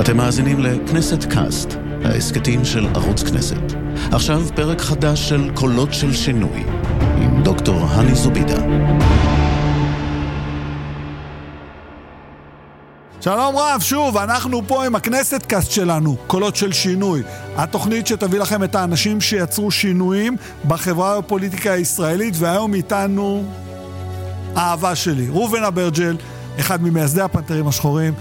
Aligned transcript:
אתם 0.00 0.16
מאזינים 0.16 0.60
לכנסת 0.60 1.24
קאסט, 1.24 1.68
ההסכתים 2.04 2.64
של 2.64 2.86
ערוץ 2.94 3.22
כנסת. 3.22 3.72
עכשיו 4.12 4.42
פרק 4.54 4.80
חדש 4.80 5.28
של 5.28 5.50
קולות 5.54 5.94
של 5.94 6.12
שינוי, 6.12 6.64
עם 7.16 7.42
דוקטור 7.42 7.80
הני 7.80 8.14
זובידה. 8.14 8.56
שלום 13.20 13.56
רב, 13.56 13.80
שוב, 13.80 14.16
אנחנו 14.16 14.62
פה 14.66 14.86
עם 14.86 14.94
הכנסת 14.94 15.46
קאסט 15.46 15.70
שלנו, 15.70 16.16
קולות 16.26 16.56
של 16.56 16.72
שינוי. 16.72 17.22
התוכנית 17.56 18.06
שתביא 18.06 18.40
לכם 18.40 18.64
את 18.64 18.74
האנשים 18.74 19.20
שיצרו 19.20 19.70
שינויים 19.70 20.36
בחברה 20.68 21.18
ובפוליטיקה 21.18 21.72
הישראלית, 21.72 22.34
והיום 22.38 22.74
איתנו 22.74 23.44
האהבה 24.56 24.94
שלי, 24.94 25.26
ראובן 25.28 25.64
אברג'ל, 25.64 26.16
אחד 26.60 26.82
ממייסדי 26.82 27.20
הפנתרים 27.20 27.68
השחורים. 27.68 28.14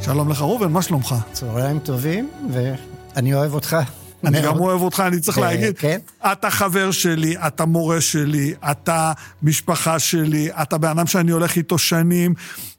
שלום 0.00 0.28
לך 0.28 0.40
ראובן, 0.40 0.72
מה 0.72 0.82
שלומך? 0.82 1.14
צהריים 1.32 1.78
טובים, 1.78 2.30
ואני 2.52 3.34
אוהב 3.34 3.54
אותך. 3.54 3.76
אני 4.24 4.42
גם 4.42 4.60
אוהב 4.60 4.80
אותך, 4.80 5.02
אני 5.06 5.20
צריך 5.20 5.38
אה, 5.38 5.42
להגיד. 5.42 5.78
כן? 5.78 5.98
אתה 6.32 6.50
חבר 6.50 6.90
שלי, 6.90 7.36
אתה 7.46 7.64
מורה 7.64 8.00
שלי, 8.00 8.54
אתה 8.70 9.12
משפחה 9.42 9.98
שלי, 9.98 10.48
אתה 10.62 10.78
בן 10.78 10.88
אדם 10.88 11.06
שאני 11.06 11.30
הולך 11.30 11.56
איתו 11.56 11.78
שנים. 11.78 12.34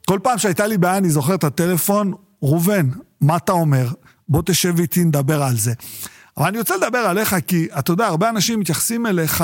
כל 0.07 0.19
פעם 0.23 0.37
שהייתה 0.37 0.67
לי 0.67 0.77
בעיה, 0.77 0.97
אני 0.97 1.09
זוכר 1.09 1.35
את 1.35 1.43
הטלפון, 1.43 2.13
ראובן, 2.43 2.89
מה 3.21 3.37
אתה 3.37 3.51
אומר? 3.51 3.87
בוא 4.29 4.41
תשב 4.45 4.79
איתי, 4.79 5.03
נדבר 5.03 5.43
על 5.43 5.57
זה. 5.57 5.73
אבל 6.37 6.47
אני 6.47 6.59
רוצה 6.59 6.77
לדבר 6.77 6.97
עליך, 6.97 7.35
כי 7.47 7.67
אתה 7.79 7.91
יודע, 7.91 8.07
הרבה 8.07 8.29
אנשים 8.29 8.59
מתייחסים 8.59 9.05
אליך 9.05 9.43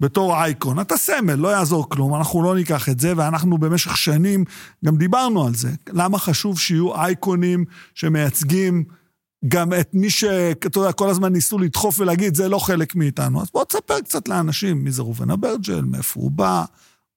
בתור 0.00 0.34
אייקון. 0.34 0.80
אתה 0.80 0.96
סמל, 0.96 1.34
לא 1.34 1.48
יעזור 1.48 1.88
כלום, 1.88 2.14
אנחנו 2.14 2.42
לא 2.42 2.54
ניקח 2.54 2.88
את 2.88 3.00
זה, 3.00 3.12
ואנחנו 3.16 3.58
במשך 3.58 3.96
שנים 3.96 4.44
גם 4.84 4.96
דיברנו 4.96 5.46
על 5.46 5.54
זה. 5.54 5.70
למה 5.88 6.18
חשוב 6.18 6.58
שיהיו 6.58 6.96
אייקונים 6.96 7.64
שמייצגים 7.94 8.84
גם 9.48 9.72
את 9.72 9.90
מי 9.92 10.10
שאתה 10.10 10.78
יודע, 10.78 10.92
כל 10.92 11.08
הזמן 11.08 11.32
ניסו 11.32 11.58
לדחוף 11.58 12.00
ולהגיד, 12.00 12.34
זה 12.34 12.48
לא 12.48 12.58
חלק 12.58 12.94
מאיתנו. 12.94 13.42
אז 13.42 13.48
בוא 13.52 13.64
תספר 13.64 14.00
קצת 14.00 14.28
לאנשים 14.28 14.84
מי 14.84 14.90
זה 14.90 15.02
ראובן 15.02 15.30
אברג'ל, 15.30 15.80
מאיפה 15.80 16.20
הוא 16.20 16.30
בא, 16.30 16.64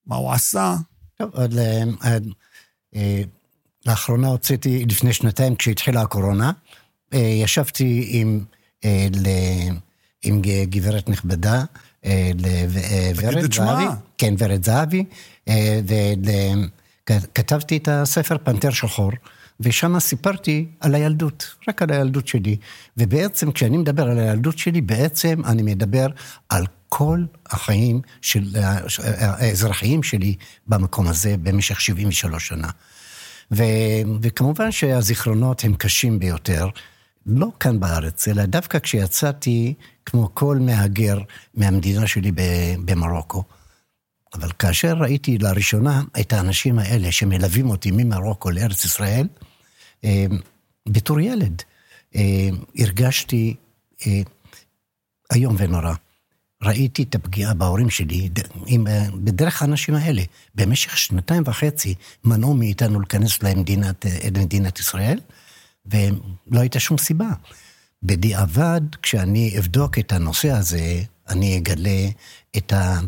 מה 0.08 0.16
הוא 0.16 0.32
עשה. 0.32 0.76
טוב, 1.18 1.30
עוד, 1.34 1.58
אה, 1.58 1.84
עוד, 2.14 2.28
אה, 2.96 3.22
לאחרונה 3.86 4.28
הוצאתי, 4.28 4.86
לפני 4.86 5.14
שנתיים, 5.14 5.56
כשהתחילה 5.56 6.02
הקורונה, 6.02 6.52
אה, 7.14 7.20
ישבתי 7.20 8.08
עם, 8.10 8.44
ל, 8.86 9.28
עם 10.24 10.42
גברת 10.70 11.10
נכבדה, 11.10 11.64
אה, 12.06 12.32
אה, 12.46 13.12
ורד. 13.16 13.54
זהבי, 13.54 13.84
כן, 14.18 14.34
ורד 14.38 14.66
זהבי, 14.66 15.04
אה, 15.48 15.80
וכתבתי 17.10 17.78
את 17.78 17.88
הספר 17.92 18.38
פנתר 18.44 18.70
שחור, 18.70 19.12
ושם 19.60 20.00
סיפרתי 20.00 20.66
על 20.80 20.96
הילדות, 20.96 21.56
רק 21.68 21.82
על 21.82 21.92
הילדות 21.92 22.28
שלי. 22.28 22.58
ובעצם, 22.98 23.52
כשאני 23.52 23.78
מדבר 23.78 24.04
על 24.04 24.20
הילדות 24.20 24.58
שלי, 24.58 24.82
בעצם 24.82 25.42
אני 25.46 25.62
מדבר 25.62 26.08
על 26.50 26.66
כל 26.90 27.24
החיים 27.46 28.02
של 28.22 28.44
האזרחיים 29.20 30.04
שלי 30.04 30.36
במקום 30.68 31.08
הזה 31.08 31.36
במשך 31.44 31.82
73 31.82 32.48
שנה. 32.48 32.68
ו, 33.52 33.64
וכמובן 34.22 34.72
שהזיכרונות 34.72 35.64
הם 35.64 35.74
קשים 35.74 36.20
ביותר, 36.20 36.68
לא 37.26 37.48
כאן 37.60 37.80
בארץ, 37.80 38.28
אלא 38.28 38.46
דווקא 38.46 38.80
כשיצאתי, 38.80 39.74
כמו 40.06 40.30
כל 40.34 40.58
מהגר 40.62 41.20
מהמדינה 41.54 42.08
שלי 42.08 42.32
במרוקו. 42.86 43.44
אבל 44.34 44.52
כאשר 44.60 44.94
ראיתי 44.94 45.38
לראשונה 45.38 46.02
את 46.20 46.34
האנשים 46.34 46.80
האלה 46.80 47.12
שמלווים 47.12 47.70
אותי 47.70 47.92
ממרוקו 47.92 48.52
לארץ 48.52 48.86
ישראל, 48.86 49.28
אה, 50.04 50.26
בתור 50.90 51.20
ילד, 51.20 51.62
אה, 52.16 52.50
הרגשתי 52.78 53.56
אה, 54.08 54.22
איום 55.34 55.56
ונורא. 55.58 55.94
ראיתי 56.64 57.04
את 57.04 57.16
הפגיעה 57.16 57.54
בהורים 57.54 57.90
שלי 57.90 58.30
בדרך 59.14 59.62
האנשים 59.62 59.96
האלה. 59.96 60.22
במשך 60.56 60.98
שנתיים 60.98 61.44
וחצי 61.46 61.96
מנעו 62.24 62.54
מאיתנו 62.54 63.00
להיכנס 63.00 63.44
למדינת, 63.44 64.06
למדינת 64.36 64.80
ישראל, 64.80 65.20
ולא 65.86 66.60
הייתה 66.60 66.80
שום 66.80 66.98
סיבה. 66.98 67.30
בדיעבד, 68.04 68.82
כשאני 69.02 69.56
אבדוק 69.60 70.00
את 70.00 70.12
הנושא 70.12 70.52
הזה, 70.52 71.04
אני 71.30 71.58
אגלה 71.58 72.08
את, 72.58 72.74
ה, 72.74 73.00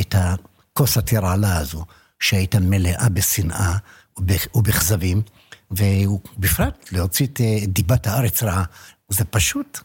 את 0.00 0.14
הכוס 0.18 0.96
התרעלה 0.98 1.56
הזו, 1.58 1.84
שהייתה 2.20 2.60
מלאה 2.60 3.08
בשנאה 3.08 3.76
ובכ- 4.18 4.48
ובכזבים, 4.54 5.22
ובפרט 5.70 6.92
להוציא 6.92 7.26
את 7.26 7.40
אה, 7.40 7.58
דיבת 7.66 8.06
הארץ 8.06 8.42
רעה. 8.42 8.64
זה 9.08 9.24
פשוט, 9.24 9.80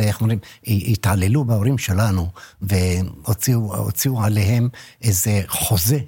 איך 0.00 0.20
אומרים, 0.20 0.38
התעללו 0.66 1.44
בהורים 1.44 1.78
שלנו, 1.78 2.30
והוציאו 2.62 3.76
הוציאו 3.76 4.22
עליהם 4.24 4.68
איזה 5.02 5.42
חוזה, 5.48 5.98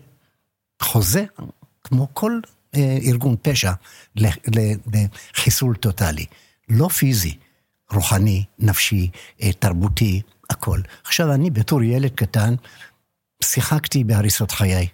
חוזה, 0.82 1.24
כמו 1.84 2.08
כל 2.14 2.40
ארגון 2.76 3.36
פשע, 3.42 3.72
לחיסול 4.16 5.76
טוטאלי. 5.76 6.26
לא 6.68 6.88
פיזי, 6.88 7.36
רוחני, 7.92 8.44
נפשי, 8.58 9.10
אה, 9.42 9.52
תרבותי, 9.52 10.22
הכל. 10.50 10.80
עכשיו, 11.04 11.32
אני 11.32 11.50
בתור 11.50 11.82
ילד 11.82 12.10
קטן, 12.10 12.54
שיחקתי 13.44 14.04
בהריסות 14.04 14.50
חיי. 14.50 14.88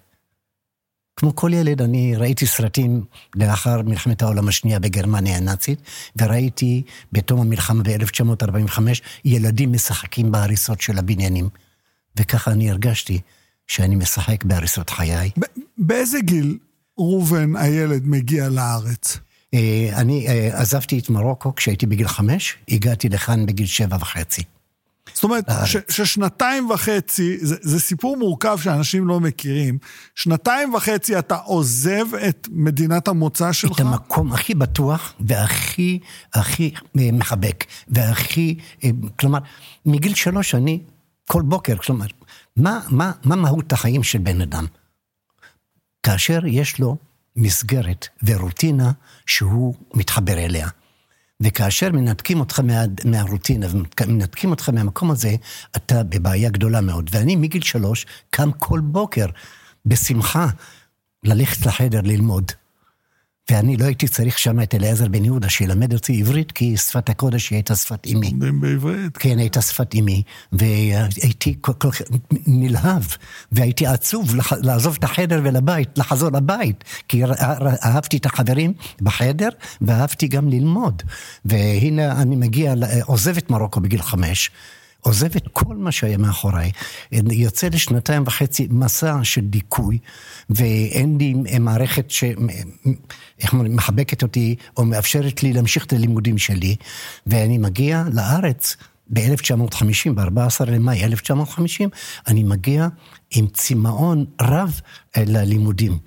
כמו 1.17 1.37
כל 1.37 1.51
ילד, 1.55 1.83
אני 1.83 2.17
ראיתי 2.17 2.47
סרטים 2.47 3.05
לאחר 3.35 3.83
מלחמת 3.83 4.23
העולם 4.23 4.49
השנייה 4.49 4.79
בגרמניה 4.79 5.37
הנאצית, 5.37 5.79
וראיתי 6.21 6.83
בתום 7.13 7.41
המלחמה 7.41 7.83
ב-1945 7.83 8.81
ילדים 9.25 9.73
משחקים 9.73 10.33
בהריסות 10.33 10.81
של 10.81 10.99
הבניינים. 10.99 11.49
וככה 12.17 12.51
אני 12.51 12.71
הרגשתי 12.71 13.21
שאני 13.67 13.97
משחק 13.97 14.45
בהריסות 14.45 14.91
חיי. 14.91 15.31
ב- 15.39 15.45
באיזה 15.79 16.19
גיל 16.21 16.59
ראובן 16.99 17.57
הילד 17.57 18.07
מגיע 18.07 18.49
לארץ? 18.49 19.19
אה, 19.55 19.91
אני 19.93 20.29
אה, 20.29 20.61
עזבתי 20.61 20.99
את 20.99 21.11
מרוקו 21.11 21.55
כשהייתי 21.55 21.87
בגיל 21.87 22.09
חמש, 22.09 22.57
הגעתי 22.69 23.09
לכאן 23.09 23.47
בגיל 23.47 23.67
שבע 23.67 23.97
וחצי. 24.01 24.43
זאת 25.15 25.25
אומרת. 25.25 25.45
ש, 25.65 25.77
ששנתיים 25.89 26.71
וחצי, 26.71 27.39
זה, 27.41 27.57
זה 27.61 27.81
סיפור 27.81 28.17
מורכב 28.17 28.59
שאנשים 28.63 29.09
לא 29.09 29.21
מכירים. 29.21 29.79
שנתיים 30.15 30.75
וחצי 30.75 31.19
אתה 31.19 31.37
עוזב 31.37 32.15
את 32.29 32.49
מדינת 32.51 33.09
המוצא 33.09 33.53
שלך? 33.53 33.81
את 33.81 33.81
המקום 33.81 34.33
הכי 34.33 34.55
בטוח 34.55 35.15
והכי 35.21 35.99
הכי 36.35 36.71
אה, 36.99 37.09
מחבק, 37.13 37.65
והכי, 37.89 38.59
כלומר, 39.19 39.39
מגיל 39.87 40.15
שלוש 40.15 40.55
אני, 40.55 40.81
כל 41.27 41.43
בוקר, 41.43 41.77
כלומר, 41.77 42.07
מה, 42.57 42.81
מה, 42.89 43.13
מה 43.25 43.37
מהות 43.37 43.73
החיים 43.73 44.03
של 44.03 44.19
בן 44.19 44.41
אדם? 44.41 44.67
כאשר 46.09 46.47
יש 46.47 46.79
לו 46.79 46.97
מסגרת 47.37 48.09
ורוטינה 48.23 48.93
שהוא 49.27 49.75
מתחבר 49.95 50.39
אליה. 50.39 50.69
וכאשר 51.41 51.93
מנתקים 51.93 52.41
אותך 52.41 52.61
מה, 52.61 52.83
מהרוטינה 53.05 53.67
ומנתקים 53.73 54.51
אותך 54.51 54.69
מהמקום 54.69 55.11
הזה, 55.11 55.37
אתה 55.77 56.03
בבעיה 56.03 56.51
גדולה 56.51 56.81
מאוד. 56.81 57.11
ואני 57.13 57.37
מגיל 57.37 57.63
שלוש 57.63 58.07
קם 58.31 58.51
כל 58.59 58.81
בוקר 58.81 59.27
בשמחה 59.87 60.47
ללכת 61.25 61.67
לחדר 61.67 62.01
ללמוד. 62.01 62.53
ואני 63.51 63.77
לא 63.77 63.85
הייתי 63.85 64.09
צריך 64.09 64.39
שם 64.39 64.61
את 64.61 64.75
אליעזר 64.75 65.09
בן 65.09 65.25
יהודה 65.25 65.49
שילמד 65.49 65.93
אותי 65.93 66.21
עברית, 66.21 66.53
כי 66.53 66.77
שפת 66.77 67.09
הקודש 67.09 67.51
הייתה 67.51 67.77
שפת 67.77 68.07
אמי. 68.07 68.31
לומדים 68.31 68.61
בעברית. 68.61 69.17
כן, 69.17 69.39
הייתה 69.39 69.63
שפת 69.63 69.95
אמי, 69.95 70.23
והייתי 70.53 71.55
כל 71.61 71.73
כך 71.79 72.03
נלהב, 72.47 73.03
והייתי 73.53 73.87
עצוב 73.87 74.35
לעזוב 74.63 74.97
את 74.99 75.05
החדר 75.05 75.41
ולבית, 75.45 75.99
לחזור 75.99 76.31
לבית, 76.33 76.85
כי 77.09 77.23
אהבתי 77.85 78.17
את 78.17 78.27
החברים 78.27 78.73
בחדר, 79.01 79.49
ואהבתי 79.81 80.29
גם 80.29 80.49
ללמוד. 80.49 81.03
והנה 81.45 82.23
אני 82.23 82.37
מגיע, 82.37 82.75
עוזב 83.03 83.37
את 83.37 83.51
מרוקו 83.51 83.81
בגיל 83.81 84.03
חמש. 84.03 84.51
עוזב 85.01 85.37
את 85.37 85.49
כל 85.53 85.77
מה 85.77 85.93
שהיה 85.93 86.19
מאחוריי, 86.19 86.71
יוצא 87.13 87.69
לשנתיים 87.69 88.23
וחצי 88.27 88.67
מסע 88.71 89.19
של 89.23 89.41
דיכוי, 89.41 89.99
ואין 90.51 91.19
לי 91.19 91.35
מערכת 91.61 92.11
ש... 92.11 92.25
איך 93.41 93.53
אומרים, 93.53 93.77
מחבקת 93.77 94.23
אותי, 94.23 94.55
או 94.77 94.85
מאפשרת 94.85 95.43
לי 95.43 95.53
להמשיך 95.53 95.85
את 95.85 95.93
הלימודים 95.93 96.39
שלי, 96.39 96.77
ואני 97.27 97.59
מגיע 97.59 98.05
לארץ 98.13 98.77
ב-1950, 99.11 100.13
ב-14 100.15 100.65
למאי 100.67 101.05
1950, 101.05 101.89
אני 102.27 102.45
מגיע 102.45 102.89
עם 103.31 103.47
צמאון 103.47 104.25
רב 104.41 104.81
אה, 105.17 105.23
ללימודים. 105.27 105.99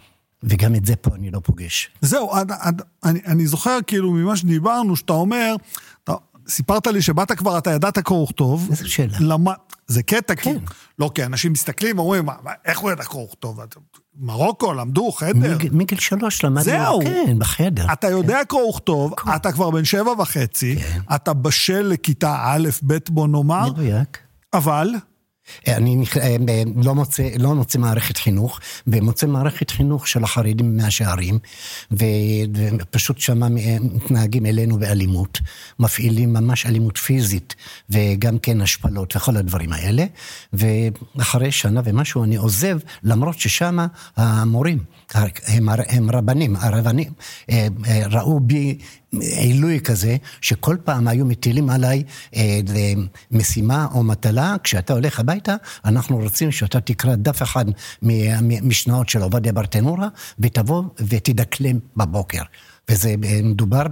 וגם 0.43 0.75
את 0.75 0.85
זה 0.85 0.95
פה 0.95 1.15
אני 1.15 1.31
לא 1.31 1.39
פוגש. 1.39 1.89
זהו, 2.01 2.31
עד, 2.31 2.81
אני, 3.03 3.19
אני 3.25 3.47
זוכר 3.47 3.77
כאילו 3.87 4.11
ממה 4.11 4.35
שדיברנו, 4.35 4.95
שאתה 4.95 5.13
אומר, 5.13 5.55
אתה, 6.03 6.13
סיפרת 6.47 6.87
לי 6.87 7.01
שבאת 7.01 7.31
כבר, 7.31 7.57
אתה 7.57 7.71
ידעת 7.71 7.99
קרוא 7.99 8.23
וכתוב. 8.23 8.67
איזה 8.71 8.87
שאלה. 8.87 9.17
למה... 9.19 9.53
זה 9.87 10.03
קטע, 10.03 10.35
כי... 10.35 10.43
כן. 10.43 10.57
לא, 10.99 11.11
כי 11.15 11.23
אנשים 11.25 11.51
מסתכלים 11.51 11.99
ואומרים, 11.99 12.25
"מה, 12.25 12.33
מה, 12.43 12.51
איך 12.65 12.79
הוא 12.79 12.91
ידע 12.91 13.03
קרוא 13.03 13.23
וכתוב? 13.23 13.59
את- 13.59 13.75
מרוקו, 14.19 14.73
למדו, 14.73 15.11
חדר. 15.11 15.55
מגיל- 15.55 15.73
מגיל 15.73 15.99
שלוש 15.99 16.43
למדנו, 16.43 16.63
זהו. 16.63 16.99
כן, 17.01 17.39
בחדר. 17.39 17.93
אתה 17.93 18.09
יודע 18.09 18.39
קרוא 18.47 18.69
וכתוב, 18.69 19.13
אתה 19.35 19.51
כבר 19.51 19.69
בן 19.69 19.85
שבע 19.85 20.11
וחצי, 20.21 20.75
כן. 20.79 20.99
אתה 21.15 21.33
בשל 21.33 21.81
לכיתה 21.81 22.37
א', 22.43 22.69
ב', 22.87 22.97
בוא 23.09 23.27
נאמר, 23.27 23.69
מדויק. 23.69 24.17
אבל... 24.53 24.89
אני 25.67 26.03
נכ- 26.03 26.17
אה, 26.17 26.35
אה, 26.49 26.63
לא 26.83 26.95
מוצא, 26.95 27.23
לא 27.39 27.55
מוצא 27.55 27.79
מערכת 27.79 28.17
חינוך, 28.17 28.59
ומוצא 28.87 29.27
מערכת 29.27 29.69
חינוך 29.71 30.07
של 30.07 30.23
החרדים 30.23 30.77
מהשערים, 30.77 31.39
ופשוט 31.91 33.17
אה, 33.29 33.77
מתנהגים 33.81 34.45
אלינו 34.45 34.79
באלימות, 34.79 35.39
מפעילים 35.79 36.33
ממש 36.33 36.65
אלימות 36.65 36.97
פיזית, 36.97 37.55
וגם 37.89 38.39
כן 38.39 38.61
השפלות 38.61 39.15
וכל 39.15 39.37
הדברים 39.37 39.73
האלה, 39.73 40.05
ואחרי 40.53 41.51
שנה 41.51 41.81
ומשהו 41.85 42.23
אני 42.23 42.35
עוזב, 42.35 42.77
למרות 43.03 43.39
ששם 43.39 43.79
המורים, 44.17 44.79
הם, 45.13 45.69
הם 45.87 46.11
רבנים, 46.11 46.55
הרבנים, 46.55 47.13
אה, 47.49 47.67
אה, 47.87 48.01
ראו 48.07 48.39
בי 48.39 48.77
עילוי 49.19 49.79
כזה, 49.79 50.17
שכל 50.41 50.77
פעם 50.83 51.07
היו 51.07 51.25
מטילים 51.25 51.69
עליי 51.69 52.03
אה, 52.35 52.59
משימה 53.31 53.87
או 53.93 54.03
מטלה, 54.03 54.55
כשאתה 54.63 54.93
הולך 54.93 55.19
הביתה, 55.19 55.55
אנחנו 55.85 56.17
רוצים 56.17 56.51
שאתה 56.51 56.81
תקרא 56.81 57.15
דף 57.15 57.41
אחד 57.41 57.65
ממשנעות 58.01 59.09
של 59.09 59.21
עובדיה 59.21 59.53
ברטנורה, 59.53 60.07
ותבוא 60.39 60.83
ותדקלם 60.99 61.79
בבוקר. 61.97 62.41
וזה 62.91 63.15
אה, 63.23 63.39
מדובר 63.43 63.83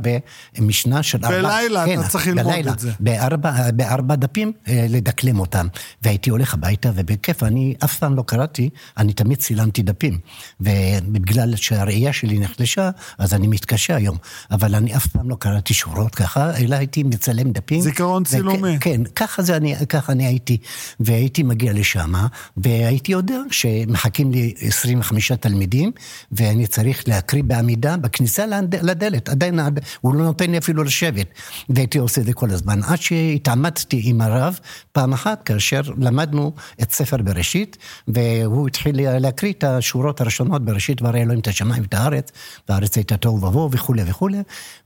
במשנה 0.57 1.03
של 1.03 1.25
ארבע... 1.25 1.41
בלילה 1.41 1.93
אתה 1.93 2.07
צריך 2.07 2.27
ללמוד 2.27 2.45
בלילה, 2.45 2.71
את 2.71 2.79
זה. 2.79 2.91
בארבע, 2.99 3.71
בארבע 3.71 4.15
דפים 4.15 4.51
אה, 4.67 4.85
לדקלם 4.89 5.39
אותם. 5.39 5.67
והייתי 6.03 6.29
הולך 6.29 6.53
הביתה, 6.53 6.91
ובכיף, 6.95 7.43
אני 7.43 7.75
אף 7.83 7.97
פעם 7.99 8.15
לא 8.15 8.21
קראתי, 8.27 8.69
אני 8.97 9.13
תמיד 9.13 9.37
צילמתי 9.37 9.81
דפים. 9.81 10.17
ובגלל 10.61 11.55
שהראייה 11.55 12.13
שלי 12.13 12.39
נחלשה, 12.39 12.89
אז 13.17 13.33
אני 13.33 13.47
מתקשה 13.47 13.95
היום. 13.95 14.17
אבל 14.51 14.75
אני 14.75 14.95
אף 14.95 15.07
פעם 15.07 15.29
לא 15.29 15.35
קראתי 15.39 15.73
שורות 15.73 16.15
ככה, 16.15 16.57
אלא 16.57 16.75
הייתי 16.75 17.03
מצלם 17.03 17.51
דפים. 17.51 17.81
זיכרון 17.81 18.23
צילומי. 18.23 18.77
כן, 18.79 19.01
ככה, 19.15 19.41
זה 19.41 19.55
אני, 19.57 19.75
ככה 19.89 20.11
אני 20.11 20.25
הייתי. 20.25 20.57
והייתי 20.99 21.43
מגיע 21.43 21.73
לשם, 21.73 22.13
והייתי 22.57 23.11
יודע 23.11 23.37
שמחכים 23.51 24.31
לי 24.31 24.53
25 24.61 25.31
תלמידים, 25.31 25.91
ואני 26.31 26.67
צריך 26.67 27.03
להקריא 27.07 27.43
בעמידה 27.43 27.97
בכניסה 27.97 28.45
לד- 28.45 28.75
לדלת. 28.89 29.29
עדיין 29.29 29.59
הוא 30.01 30.15
לא 30.15 30.23
נותן 30.23 30.51
לי 30.51 30.57
אפילו 30.57 30.83
לשבת. 30.83 31.27
והייתי 31.69 31.97
עושה 31.97 32.21
את 32.21 32.25
זה 32.25 32.33
כל 32.33 32.51
הזמן. 32.51 32.83
עד 32.83 33.01
שהתעמתתי 33.01 34.01
עם 34.03 34.21
הרב 34.21 34.59
פעם 34.91 35.13
אחת, 35.13 35.43
כאשר 35.43 35.81
למדנו 35.97 36.53
את 36.81 36.91
ספר 36.91 37.17
בראשית, 37.17 37.77
והוא 38.07 38.67
התחיל 38.67 39.19
להקריא 39.19 39.53
את 39.53 39.63
השורות 39.63 40.21
הראשונות 40.21 40.65
בראשית, 40.65 41.01
ברא 41.01 41.17
אלוהים 41.17 41.39
את 41.39 41.47
השמיים 41.47 41.83
ואת 41.83 41.93
הארץ, 41.93 42.31
והארץ 42.69 42.95
הייתה 42.97 43.17
תוהו 43.17 43.35
ובוהו 43.35 43.71
וכולי 43.71 44.03
וכולי. 44.05 44.37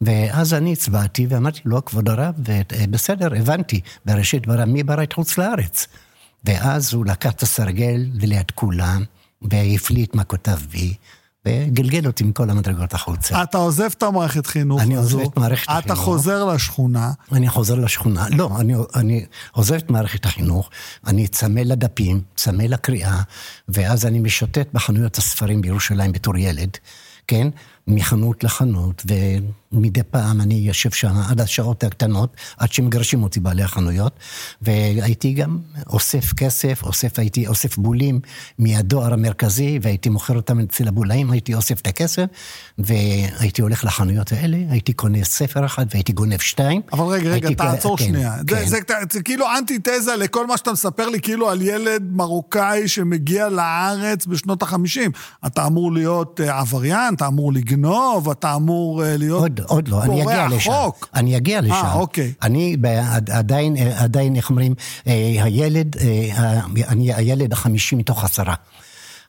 ואז 0.02 0.54
אני 0.54 0.74
הצבעתי 0.74 1.28
ואמרתי 1.30 1.60
לו, 1.66 1.86
כבוד 1.86 2.10
הרב, 2.10 2.34
בסדר, 2.90 3.36
הבנתי, 3.36 3.82
בראשית 4.06 4.48
ברא 4.48 4.66
מי 4.66 4.84
ברא 4.84 5.04
את 5.04 5.14
חוץ 5.14 5.38
לארץ. 5.38 5.88
ואז 6.46 6.94
הוא 6.94 7.06
לקח 7.06 7.32
את 7.32 7.44
הסרגל 7.44 8.06
וליד 8.20 8.52
כולם, 8.56 9.04
והפליט 9.42 10.16
מה 10.16 10.24
כותב 10.24 10.58
בי, 10.72 10.94
וגלגל 11.48 12.08
אותי 12.08 12.24
מכל 12.24 12.50
המדרגות 12.50 12.94
החוצה. 12.94 13.44
אתה 13.44 13.58
עוזב 13.58 13.90
את 13.98 14.04
המערכת 14.04 14.46
חינוך 14.46 14.82
אני 14.82 14.96
עוזב 14.96 15.20
הזו, 15.20 15.30
את 15.30 15.38
מערכת 15.38 15.64
אתה 15.64 15.74
החינוך. 15.78 16.00
חוזר 16.00 16.46
לשכונה, 16.46 17.12
אני 17.32 17.50
חוזר 17.50 17.76
לשכונה, 17.76 18.26
לא, 18.30 18.50
אני, 18.60 18.74
אני 18.96 19.26
עוזב 19.52 19.74
את 19.76 19.90
מערכת 19.90 20.26
החינוך, 20.26 20.70
אני 21.08 21.28
צמא 21.28 21.60
לדפים, 21.60 22.22
צמא 22.36 22.64
לקריאה, 22.64 23.22
ואז 23.70 24.06
אני 24.06 24.20
משוטט 24.20 24.68
בחנויות 24.74 25.18
הספרים 25.18 25.62
בירושלים 25.62 26.12
בתור 26.12 26.38
ילד, 26.38 26.78
כן? 27.28 27.48
מחנות 27.88 28.44
לחנות, 28.44 29.06
ומדי 29.74 30.04
פעם 30.04 30.42
אני 30.42 30.56
יושב 30.56 30.92
שם 30.92 31.16
עד 31.30 31.42
השעות 31.42 31.84
הקטנות, 31.84 32.36
עד 32.58 32.74
שמגרשים 32.74 33.24
אותי 33.24 33.40
בעלי 33.40 33.64
החנויות, 33.64 34.20
והייתי 34.62 35.34
גם 35.34 35.58
אוסף 35.88 36.34
כסף, 36.34 36.84
אוסף, 36.84 37.20
הייתי 37.20 37.48
אוסף 37.48 37.78
בולים 37.78 38.20
מהדואר 38.60 39.14
המרכזי, 39.14 39.80
והייתי 39.82 40.10
מוכר 40.10 40.36
אותם 40.36 40.60
אצל 40.60 40.88
הבולאים, 40.88 41.32
הייתי 41.32 41.54
אוסף 41.54 41.82
את 41.82 41.88
הכסף, 41.88 42.26
והייתי 42.78 43.62
הולך 43.62 43.84
לחנויות 43.86 44.32
האלה, 44.32 44.58
הייתי 44.70 44.94
קונה 44.94 45.24
ספר 45.24 45.66
אחד 45.66 45.86
והייתי 45.92 46.14
גונב 46.14 46.40
שתיים. 46.40 46.82
אבל 46.94 47.06
רגע, 47.06 47.30
רגע, 47.30 47.50
תעצור 47.54 47.98
כן, 47.98 48.06
שנייה. 48.06 48.36
כן. 48.48 48.56
זה, 48.56 48.66
זה, 48.66 48.78
זה 49.12 49.24
כאילו 49.24 49.46
אנטיתזה 49.58 50.16
לכל 50.16 50.48
מה 50.48 50.58
שאתה 50.58 50.72
מספר 50.72 51.10
לי, 51.10 51.22
כאילו 51.22 51.50
על 51.50 51.62
ילד 51.62 52.04
מרוקאי 52.12 52.88
שמגיע 52.88 53.50
לארץ 53.50 54.26
בשנות 54.26 54.64
החמישים. 54.64 55.12
אתה 55.46 55.66
אמור 55.68 55.92
להיות 55.92 56.42
אה, 56.42 56.60
עבריין, 56.60 57.14
אתה 57.14 57.28
אמור 57.28 57.54
לגנוב, 57.54 58.30
אתה 58.30 58.56
אמור 58.56 59.04
אה, 59.04 59.18
להיות 59.18 59.42
עוד, 59.42 59.62
עוד 59.68 59.88
לא, 59.88 60.04
אני 60.04 60.22
אגיע 60.22 60.24
פורע 60.24 60.48
לשם. 60.48 60.72
חוק. 60.72 61.10
אני 61.14 61.38
אגיע 61.38 61.62
לשם. 61.62 61.74
אה, 61.74 61.94
אוקיי. 61.94 62.34
אני 62.42 62.76
עדיין, 63.32 63.78
עדיין, 63.78 64.36
איך 64.36 64.50
אומרים, 64.50 64.76
אה, 65.08 65.14
הילד, 65.44 65.96
אה, 65.98 66.60
אני 66.88 67.14
הילד 67.14 67.54
החמישי 67.54 67.96
מתוך 67.96 68.24
עשרה. 68.24 68.56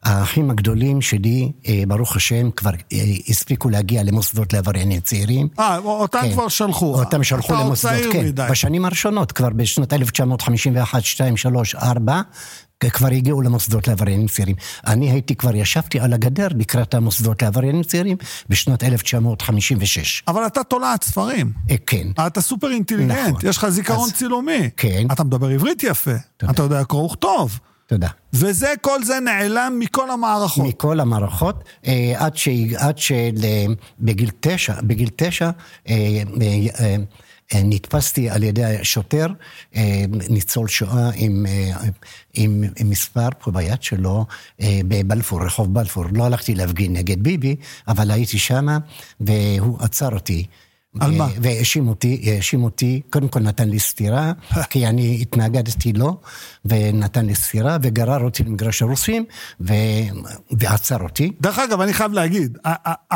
האחים 0.05 0.51
הגדולים 0.51 1.01
שלי, 1.01 1.53
אה, 1.69 1.83
ברוך 1.89 2.17
השם, 2.17 2.51
כבר 2.51 2.71
אה, 2.93 2.99
הספיקו 3.29 3.69
להגיע 3.71 4.03
למוסדות 4.03 4.53
לעבריינים 4.53 5.01
צעירים. 5.01 5.49
אה, 5.59 5.79
אותם 5.79 6.19
כן. 6.23 6.33
כבר 6.33 6.49
שלחו. 6.49 6.95
אותם 6.99 7.25
שלחו 7.25 7.53
למוסדות, 7.53 8.13
כן. 8.13 8.25
מדי. 8.25 8.43
בשנים 8.51 8.85
הראשונות, 8.85 9.33
כבר 9.33 9.51
בשנת 9.51 9.93
1951, 9.93 11.05
2, 11.05 11.37
3, 11.37 11.75
4, 11.75 12.21
כבר 12.91 13.09
הגיעו 13.09 13.43
למוסדות 13.43 13.89
לעבריינים 13.89 14.27
צעירים. 14.29 14.57
אני 14.87 15.11
הייתי 15.11 15.35
כבר, 15.35 15.55
ישבתי 15.57 16.01
על 16.01 16.13
הגדר 16.13 16.49
לקראת 16.59 16.95
המוסדות 16.95 17.43
לעבריינים 17.43 17.83
צעירים 17.83 18.17
בשנת 18.49 18.85
1956. 18.85 20.23
אבל 20.29 20.47
אתה 20.47 20.65
תולעת 20.65 21.05
ספרים. 21.05 21.53
אה, 21.71 21.77
כן. 21.87 22.07
אתה 22.27 22.41
סופר 22.41 22.71
אינטליגנט, 22.71 23.29
נכון. 23.29 23.41
יש 23.51 23.57
לך 23.57 23.69
זיכרון 23.69 24.09
אז- 24.09 24.13
צילומי. 24.15 24.71
כן. 24.77 25.07
אתה 25.13 25.25
מדבר 25.25 25.49
עברית 25.49 25.83
יפה. 25.83 26.11
תודה. 26.37 26.53
אתה 26.53 26.63
יודע 26.63 26.85
קרוא 26.85 27.05
וכתוב. 27.07 27.59
תודה. 27.87 28.09
וזה, 28.33 28.73
כל 28.81 29.05
זה 29.05 29.21
נעלם 29.21 29.77
מכל 29.79 30.11
המערכות. 30.11 30.67
מכל 30.67 31.01
המערכות, 31.01 31.65
אה, 31.87 32.13
עד, 32.79 32.97
שבגיל 32.99 34.31
תשע, 34.41 34.75
בגיל 34.83 35.09
תשע, 35.17 35.51
אה, 35.89 35.95
נתפסתי 37.55 38.31
על 38.31 38.43
ידי 38.43 38.79
שוטר, 38.83 39.27
אה, 39.77 40.05
ניצול 40.09 40.69
שואה 40.69 41.11
עם, 41.15 41.47
אה, 41.49 41.71
עם, 42.35 42.65
עם 42.77 42.91
מספר 42.91 43.29
פה 43.39 43.51
ביד 43.51 43.83
שלו, 43.83 44.27
אה, 44.61 44.81
בבלפור, 44.89 45.45
רחוב 45.45 45.75
בלפור. 45.75 46.05
לא 46.13 46.25
הלכתי 46.25 46.55
להפגין 46.55 46.93
נגד 46.93 47.23
ביבי, 47.23 47.57
אבל 47.89 48.11
הייתי 48.11 48.39
שמה, 48.39 48.79
והוא 49.21 49.79
עצר 49.81 50.15
אותי. 50.15 50.47
על 51.01 51.11
מה? 51.11 51.29
והאשים 51.43 51.89
אותי, 51.89 52.31
האשים 52.37 52.65
אותי, 52.65 53.01
קודם 53.11 53.29
כל 53.29 53.41
נתן 53.41 53.69
לי 53.69 53.79
סטירה, 53.79 54.33
כי 54.71 54.87
אני 54.87 55.19
התנגדתי 55.21 55.93
לו, 55.93 56.21
ונתן 56.65 57.27
לי 57.27 57.35
סטירה, 57.35 57.77
וגרר 57.83 58.25
אותי 58.25 58.45
למגרש 58.45 58.83
הרוסים, 58.83 59.25
ו... 59.61 59.73
ועצר 60.51 61.03
אותי. 61.03 61.33
דרך 61.41 61.59
אגב, 61.59 61.81
אני 61.81 61.93
חייב 61.93 62.13
להגיד, 62.13 62.59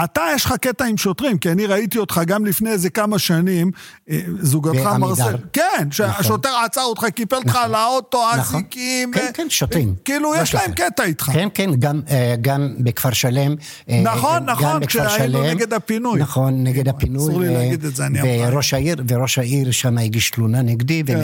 אתה 0.05 0.23
יש 0.35 0.45
לך 0.45 0.53
קטע 0.53 0.85
עם 0.85 0.97
שוטרים, 0.97 1.39
כי 1.39 1.51
אני 1.51 1.67
ראיתי 1.67 1.99
אותך 1.99 2.21
גם 2.27 2.47
לפני 2.47 2.71
איזה 2.71 2.91
כמה 2.91 3.19
שנים, 3.19 3.71
אה, 4.11 4.21
זוגתך. 4.41 4.87
מרסל, 4.99 5.37
כן, 5.53 5.89
שהשוטר 5.91 6.51
עצר 6.65 6.83
אותך, 6.83 7.05
קיפל 7.15 7.37
אותך 7.37 7.57
על 7.57 7.75
האוטו, 7.75 8.23
נכון. 8.39 8.61
אזיקים, 8.61 9.13
כן, 9.13 9.27
ו- 9.31 9.33
כן, 9.35 9.47
שוטרים. 9.51 9.95
כאילו, 10.05 10.35
לא 10.35 10.43
יש 10.43 10.55
להם. 10.55 10.73
קטע 10.73 11.05
איתך. 11.05 11.31
כן, 11.33 11.49
כן, 11.55 11.71
גם, 11.79 12.01
אה, 12.11 12.35
גם 12.41 12.75
בכפר 12.79 13.13
שלם. 13.13 13.55
אה, 13.89 14.01
נכון, 14.03 14.45
נכון, 14.45 14.87
כשהיינו. 14.87 15.43
נגד 15.43 15.73
הפינוי. 15.73 16.21
נכון, 16.21 16.65
נגד 16.65 16.89
הפינוי. 16.89 17.68
להגיד 17.71 17.85
את 17.85 17.97
זה, 17.97 18.07
אני 18.07 18.21
אמרתי. 18.21 18.55
וראש 18.55 18.75
העיר, 18.75 18.97
וראש 19.09 19.39
העיר 19.39 19.71
שם 19.71 19.99
הגיש 19.99 20.31
תלונה 20.31 20.63
נגדי, 20.63 21.03
כן, 21.07 21.21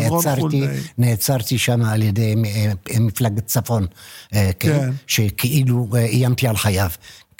ונעצרתי 0.98 1.58
שם 1.58 1.82
על 1.84 2.02
ידי 2.02 2.34
אה, 2.46 3.00
מפלגת 3.00 3.46
צפון, 3.46 3.86
אה, 4.34 4.50
כן. 4.60 4.78
כן, 4.78 4.90
שכאילו 5.06 5.88
אה, 5.94 6.04
איימתי 6.04 6.48
על 6.48 6.56
חייו. 6.56 6.90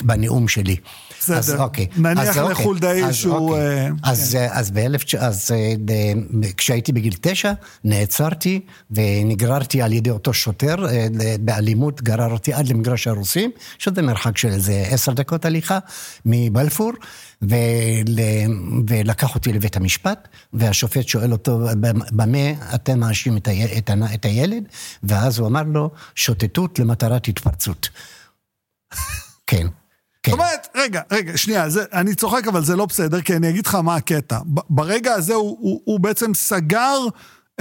בנאום 0.03 0.49
שלי. 0.49 0.77
בסדר. 1.21 1.37
אז 1.37 1.55
אוקיי. 1.55 1.87
נניח 1.97 2.19
אז, 2.19 2.39
אוקיי. 2.39 2.53
לחולדאי 2.53 3.05
אז, 3.05 3.15
שהוא, 3.15 3.35
אוקיי. 3.35 3.87
אה, 3.87 3.89
אז, 4.03 4.37
אה, 4.37 4.59
אז 4.59 4.71
באלף... 4.71 5.15
אז 5.19 5.51
אה, 5.55 6.13
כשהייתי 6.57 6.93
בגיל 6.93 7.15
תשע, 7.21 7.53
נעצרתי 7.85 8.61
ונגררתי 8.91 9.83
על 9.83 9.93
ידי 9.93 10.11
אותו 10.11 10.33
שוטר, 10.33 10.87
אה, 10.89 11.07
באלימות 11.41 12.03
גרר 12.03 12.33
אותי 12.33 12.53
עד 12.53 12.69
למגרש 12.69 13.07
הרוסים, 13.07 13.51
שזה 13.79 14.03
מרחק 14.03 14.39
של 14.39 14.49
איזה 14.49 14.85
עשר 14.91 15.13
דקות 15.13 15.45
הליכה 15.45 15.79
מבלפור, 16.27 16.93
ול... 17.43 17.59
ולקח 18.89 19.35
אותי 19.35 19.53
לבית 19.53 19.77
המשפט, 19.77 20.29
והשופט 20.53 21.09
שואל 21.09 21.33
אותו, 21.33 21.61
"במ- 21.81 22.03
במה 22.13 22.75
אתם 22.75 23.01
מאשים 23.01 23.37
את, 23.37 23.49
הי... 23.49 23.79
את, 23.79 23.91
ה... 23.91 23.95
את 24.15 24.25
הילד? 24.25 24.65
ואז 25.03 25.39
הוא 25.39 25.49
אמר 25.49 25.63
לו, 25.63 25.91
שוטטות 26.15 26.79
למטרת 26.79 27.29
התפרצות. 27.29 27.89
כן. 29.47 29.67
זאת 30.31 30.39
אומרת, 30.41 30.69
רגע, 30.75 31.01
רגע, 31.11 31.37
שנייה, 31.37 31.69
זה, 31.69 31.85
אני 31.93 32.15
צוחק, 32.15 32.47
אבל 32.49 32.65
זה 32.65 32.77
לא 32.77 32.87
בסדר, 32.87 33.21
כי 33.21 33.37
אני 33.37 33.49
אגיד 33.51 33.67
לך 33.67 33.75
מה 33.75 33.97
הקטע. 33.97 34.39
ברגע 34.47 35.13
הזה 35.13 35.35
הוא, 35.35 35.57
הוא, 35.61 35.81
הוא 35.85 36.01
בעצם 36.01 36.35
סגר 36.35 36.99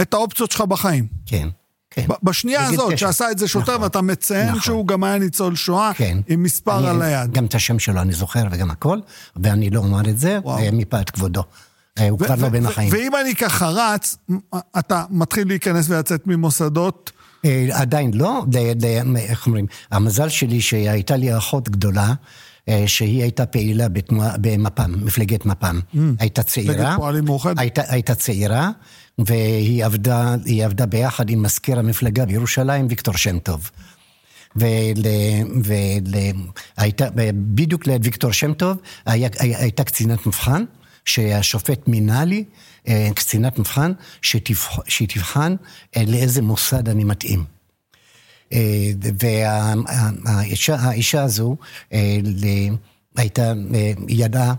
את 0.01 0.13
האופציות 0.13 0.51
שלך 0.51 0.61
בחיים. 0.61 1.07
כן, 1.25 1.47
כן. 1.89 2.05
בשנייה 2.23 2.65
הזאת. 2.67 2.97
שעשה 2.97 3.31
את 3.31 3.37
זה 3.39 3.47
שוטר, 3.47 3.71
נכון, 3.71 3.83
ואתה 3.83 4.01
מציין 4.01 4.47
נכון. 4.47 4.61
שהוא 4.61 4.87
גם 4.87 5.03
היה 5.03 5.17
ניצול 5.17 5.55
שואה, 5.55 5.91
כן. 5.93 6.17
עם 6.27 6.43
מספר 6.43 6.79
אני- 6.79 6.87
על 6.89 7.01
היד. 7.01 7.31
גם 7.31 7.45
את 7.45 7.55
השם 7.55 7.79
שלו 7.79 8.01
אני 8.01 8.13
זוכר 8.13 8.43
וגם 8.51 8.71
הכל, 8.71 8.99
ואני 9.35 9.69
לא 9.69 9.79
אומר 9.79 10.09
את 10.09 10.19
זה, 10.19 10.39
וואו. 10.43 10.59
מפאת 10.73 11.09
כבודו. 11.09 11.43
אה, 11.99 12.09
הוא 12.09 12.19
כבר 12.19 12.35
לא 12.35 12.49
בין 12.49 12.65
החיים. 12.65 12.89
ואם 12.93 13.11
אני 13.21 13.35
ככה 13.35 13.69
רץ, 13.69 14.17
אתה 14.79 15.03
מתחיל 15.09 15.47
להיכנס 15.47 15.85
ולצאת 15.89 16.27
ממוסדות, 16.27 17.11
אה, 17.45 17.67
עדיין 17.71 18.11
לא, 18.13 18.43
איך 19.17 19.45
אומרים, 19.47 19.65
המזל 19.91 20.29
שלי 20.29 20.61
שהייתה 20.61 21.15
לי 21.15 21.37
אחות 21.37 21.69
גדולה, 21.69 22.13
שהיא 22.85 23.21
הייתה 23.21 23.45
פעילה 23.45 23.89
בתנועה, 23.89 24.37
במפ"ם, 24.37 25.05
מפלגת 25.05 25.45
מפ"ם. 25.45 25.79
הייתה 26.19 26.43
צעירה. 26.43 26.73
Mm. 26.73 26.77
מפלגת 26.77 26.97
פועלים 26.97 27.25
מאוחדת. 27.25 27.59
הייתה, 27.59 27.81
הייתה 27.87 28.15
צעירה, 28.15 28.69
והיא 29.17 29.85
עבדה, 29.85 30.35
עבדה 30.63 30.85
ביחד 30.85 31.29
עם 31.29 31.43
מזכיר 31.43 31.79
המפלגה 31.79 32.25
בירושלים, 32.25 32.87
ויקטור 32.89 33.17
שם 33.17 33.39
טוב. 33.39 33.71
ול, 34.55 34.67
ול, 35.63 36.13
הייתה, 36.77 37.07
בדיוק 37.33 37.87
לוויקטור 37.87 38.31
שם 38.31 38.53
טוב 38.53 38.77
היה, 39.05 39.29
הייתה 39.39 39.83
קצינת 39.83 40.25
מבחן, 40.27 40.63
שהשופט 41.05 41.87
מינה 41.87 42.25
לי, 42.25 42.43
אה, 42.87 43.09
קצינת 43.15 43.59
מבחן, 43.59 43.91
שתבח, 44.21 44.79
שתבחן 44.87 45.55
אה, 45.97 46.03
לאיזה 46.07 46.41
מוסד 46.41 46.89
אני 46.89 47.03
מתאים. 47.03 47.52
אה, 48.53 48.91
והאישה 49.19 50.75
האישה 50.75 51.23
הזו 51.23 51.55
אה, 51.93 52.17
הייתה, 53.15 53.53
אה, 53.75 53.91
ידעה 54.07 54.53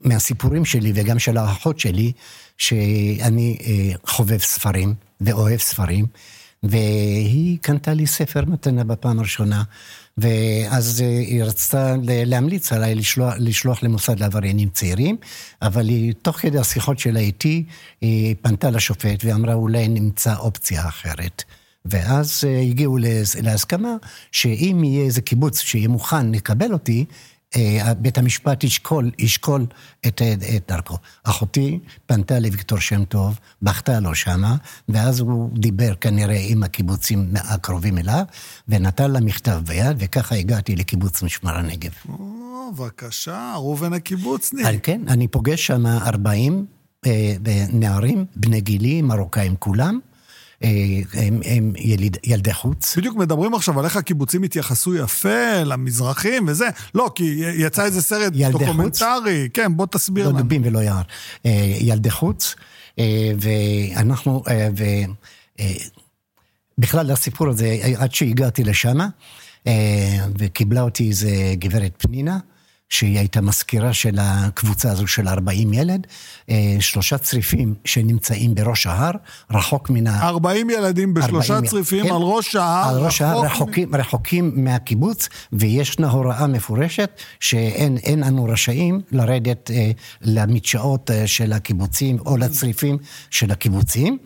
מהסיפורים 0.00 0.64
שלי 0.64 0.92
וגם 0.94 1.18
של 1.18 1.36
האחות 1.36 1.80
שלי, 1.80 2.12
שאני 2.58 3.58
חובב 4.06 4.38
ספרים 4.38 4.94
ואוהב 5.20 5.60
ספרים, 5.60 6.06
והיא 6.62 7.58
קנתה 7.58 7.94
לי 7.94 8.06
ספר 8.06 8.44
מתנה 8.44 8.84
בפעם 8.84 9.18
הראשונה, 9.18 9.62
ואז 10.18 11.00
היא 11.00 11.44
רצתה 11.44 11.94
להמליץ 12.02 12.72
עליי 12.72 12.94
לשלוח, 12.94 13.34
לשלוח 13.38 13.82
למוסד 13.82 14.20
לעבריינים 14.20 14.68
צעירים, 14.68 15.16
אבל 15.62 15.88
היא, 15.88 16.14
תוך 16.22 16.36
כדי 16.36 16.58
השיחות 16.58 16.98
שלה 16.98 17.20
איתי, 17.20 17.64
היא 18.00 18.34
פנתה 18.42 18.70
לשופט 18.70 19.24
ואמרה 19.24 19.54
אולי 19.54 19.88
נמצא 19.88 20.36
אופציה 20.36 20.88
אחרת. 20.88 21.44
ואז 21.84 22.40
אה, 22.46 22.60
הגיעו 22.60 22.96
להס- 22.98 23.36
להסכמה 23.36 23.96
שאם 24.32 24.80
יהיה 24.84 25.04
איזה 25.04 25.20
קיבוץ 25.20 25.60
שיהיה 25.60 25.88
מוכן 25.88 26.32
לקבל 26.32 26.72
אותי, 26.72 27.04
אה, 27.56 27.94
בית 27.94 28.18
המשפט 28.18 28.64
ישקול, 28.64 29.10
ישקול 29.18 29.66
את, 30.06 30.22
את 30.56 30.70
דרכו. 30.70 30.96
אחותי 31.24 31.78
פנתה 32.06 32.38
לוויקטור 32.38 32.78
שם 32.78 33.04
טוב, 33.04 33.38
בכתה 33.62 34.00
לו 34.00 34.14
שמה, 34.14 34.56
ואז 34.88 35.20
הוא 35.20 35.50
דיבר 35.58 35.94
כנראה 35.94 36.38
עם 36.48 36.62
הקיבוצים 36.62 37.28
הקרובים 37.36 37.98
אליו, 37.98 38.24
ונתן 38.68 39.10
לה 39.10 39.20
מכתב 39.20 39.60
ביד, 39.66 39.96
וככה 39.98 40.34
הגעתי 40.34 40.76
לקיבוץ 40.76 41.22
משמר 41.22 41.56
הנגב. 41.58 41.90
או, 42.08 42.72
בבקשה, 42.76 43.52
ראובן 43.56 43.92
הקיבוצניק. 43.92 44.66
על 44.66 44.76
כן, 44.82 45.00
אני 45.08 45.28
פוגש 45.28 45.66
שם 45.66 45.86
40 45.86 46.66
אה, 47.06 47.34
נערים, 47.72 48.24
בני 48.36 48.60
גילי, 48.60 49.02
מרוקאים 49.02 49.56
כולם, 49.58 49.98
אה, 50.04 50.11
הם, 51.14 51.40
הם 51.44 51.72
יליד, 51.76 52.16
ילדי 52.24 52.54
חוץ. 52.54 52.96
בדיוק 52.96 53.16
מדברים 53.16 53.54
עכשיו 53.54 53.78
על 53.78 53.84
איך 53.84 53.96
הקיבוצים 53.96 54.42
התייחסו 54.42 54.94
יפה 54.94 55.62
למזרחים 55.64 56.44
וזה. 56.48 56.68
לא, 56.94 57.10
כי 57.14 57.42
יצא 57.56 57.84
איזה 57.84 58.02
סרט 58.02 58.32
ילדי 58.34 58.52
חוץ? 58.52 58.62
דוקומנטרי. 58.62 59.48
כן, 59.54 59.76
בוא 59.76 59.86
תסביר 59.86 60.28
לא. 60.28 60.38
דובים 60.38 60.62
ולא 60.64 60.78
יער. 60.78 61.02
אה, 61.46 61.76
ילדי 61.80 62.10
חוץ, 62.10 62.54
אה, 62.98 63.32
ואנחנו, 63.40 64.42
אה, 64.48 64.68
ו... 64.78 64.84
אה, 65.60 65.74
בכלל 66.78 67.10
הסיפור 67.10 67.48
הזה, 67.48 67.78
עד 67.96 68.14
שהגעתי 68.14 68.64
לשם, 68.64 68.98
וקיבלה 70.38 70.82
אותי 70.82 71.08
איזה 71.08 71.54
גברת 71.54 71.92
פנינה, 71.98 72.38
שהיא 72.92 73.18
הייתה 73.18 73.40
מזכירה 73.40 73.92
של 73.92 74.18
הקבוצה 74.20 74.90
הזו 74.90 75.06
של 75.06 75.28
40 75.28 75.72
ילד, 75.72 76.06
אה, 76.50 76.76
שלושה 76.80 77.18
צריפים 77.18 77.74
שנמצאים 77.84 78.54
בראש 78.54 78.86
ההר, 78.86 79.12
רחוק 79.50 79.90
מן 79.90 80.06
ה... 80.06 80.28
40 80.28 80.70
ילדים 80.70 81.14
בשלושה 81.14 81.54
40, 81.54 81.70
צריפים 81.70 82.04
כן. 82.04 82.10
על 82.14 82.22
ראש 82.22 82.56
ההר. 82.56 82.88
על 82.88 83.04
ראש 83.04 83.22
ההר, 83.22 83.42
מ- 83.42 83.44
רחוקים, 83.44 83.94
רחוקים 83.94 84.52
מהקיבוץ, 84.54 85.28
וישנה 85.52 86.10
הוראה 86.10 86.46
מפורשת 86.46 87.20
שאין 87.40 87.96
אין 87.96 88.22
אנו 88.22 88.44
רשאים 88.44 89.00
לרדת 89.12 89.70
אה, 89.70 89.90
למדשאות 90.22 91.10
אה, 91.10 91.26
של 91.26 91.52
הקיבוצים 91.52 92.18
או 92.26 92.36
לצריפים 92.36 92.98
של 93.30 93.50
הקיבוצים, 93.50 94.18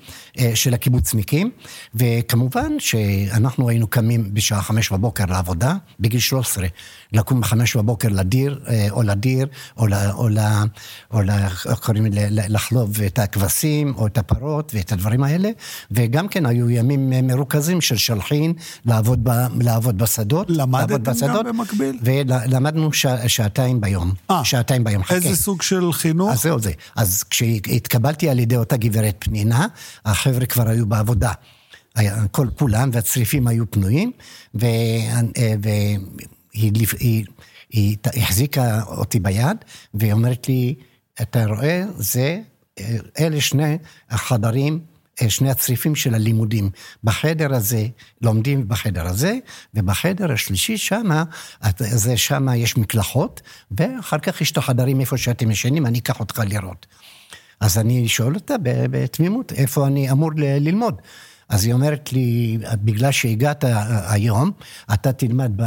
של 0.54 0.74
הקיבוצניקים, 0.74 1.50
וכמובן 1.94 2.72
שאנחנו 2.78 3.68
היינו 3.68 3.86
קמים 3.86 4.34
בשעה 4.34 4.62
חמש 4.62 4.92
בבוקר 4.92 5.24
לעבודה, 5.28 5.74
בגיל 6.00 6.20
13, 6.20 6.66
לקום 7.12 7.40
בחמש 7.40 7.76
בבוקר 7.76 8.08
לדיר, 8.08 8.60
אה, 8.68 8.86
או 8.90 9.02
לדיר, 9.02 9.46
או 9.76 9.86
ל... 9.86 9.94
או 9.94 10.28
ל... 10.28 10.38
או 11.12 11.22
ל... 11.22 11.30
איך 11.30 11.78
קוראים 11.82 12.06
לחלוב 12.30 13.00
את 13.02 13.18
הכבשים, 13.18 13.94
או 13.96 14.06
את 14.06 14.18
הפרות, 14.18 14.72
ואת 14.74 14.92
הדברים 14.92 15.22
האלה, 15.22 15.50
וגם 15.90 16.28
כן 16.28 16.46
היו 16.46 16.70
ימים 16.70 17.12
אה, 17.12 17.22
מרוכזים 17.22 17.80
של 17.80 17.96
שלחין, 17.96 18.52
לעבוד, 18.86 19.20
ב... 19.22 19.30
לעבוד 19.60 19.98
בשדות. 19.98 20.50
למדתם 20.50 20.90
לעבוד 20.90 21.02
גם 21.02 21.14
בשדות, 21.14 21.46
במקביל? 21.46 21.98
ולמדנו 22.02 22.92
שע... 22.92 23.28
שעתיים 23.28 23.80
ביום. 23.80 24.12
אה, 24.30 24.44
שעתיים 24.44 24.84
ביום. 24.84 25.04
חכה. 25.04 25.14
איזה 25.14 25.36
סוג 25.36 25.62
של 25.62 25.92
חינוך? 25.92 26.32
אז 26.32 26.42
זהו 26.42 26.60
זה. 26.60 26.72
אז 26.96 27.22
כשהתקבלתי 27.22 28.28
על 28.28 28.38
ידי 28.38 28.56
אותה 28.56 28.76
גברת 28.76 29.16
פנינה, 29.18 29.66
החבר'ה 30.26 30.46
כבר 30.46 30.68
היו 30.68 30.86
בעבודה. 30.86 31.32
היה, 31.94 32.28
כל 32.30 32.48
כולם, 32.58 32.90
והצריפים 32.92 33.46
היו 33.46 33.70
פנויים, 33.70 34.12
והיא 34.54 35.10
היא, 36.52 36.72
היא, 36.98 37.24
היא 37.70 37.96
החזיקה 38.16 38.82
אותי 38.82 39.20
ביד, 39.20 39.56
והיא 39.94 40.12
אומרת 40.12 40.48
לי, 40.48 40.74
אתה 41.22 41.46
רואה, 41.46 41.84
זה, 41.96 42.40
אלה 43.18 43.40
שני 43.40 43.78
החדרים, 44.10 44.80
שני 45.28 45.50
הצריפים 45.50 45.94
של 45.94 46.14
הלימודים. 46.14 46.70
בחדר 47.04 47.54
הזה, 47.54 47.86
לומדים 48.22 48.68
בחדר 48.68 49.06
הזה, 49.06 49.38
ובחדר 49.74 50.32
השלישי 50.32 50.76
שמה, 50.76 51.24
זה 51.78 52.16
שמה 52.16 52.56
יש 52.56 52.76
מקלחות, 52.76 53.42
ואחר 53.70 54.18
כך 54.18 54.40
יש 54.40 54.52
את 54.52 54.56
החדרים 54.56 55.00
איפה 55.00 55.16
שאתם 55.16 55.50
ישנים, 55.50 55.86
אני 55.86 55.98
אקח 55.98 56.20
אותך 56.20 56.42
לראות. 56.46 56.86
אז 57.60 57.78
אני 57.78 58.08
שואל 58.08 58.34
אותה 58.34 58.54
בתמימות, 58.64 59.52
איפה 59.52 59.86
אני 59.86 60.10
אמור 60.10 60.30
ללמוד? 60.36 60.94
אז 61.48 61.64
היא 61.64 61.72
אומרת 61.72 62.12
לי, 62.12 62.58
בגלל 62.84 63.12
שהגעת 63.12 63.64
היום, 64.08 64.50
אתה 64.94 65.12
תלמד 65.12 65.52
ב, 65.56 65.62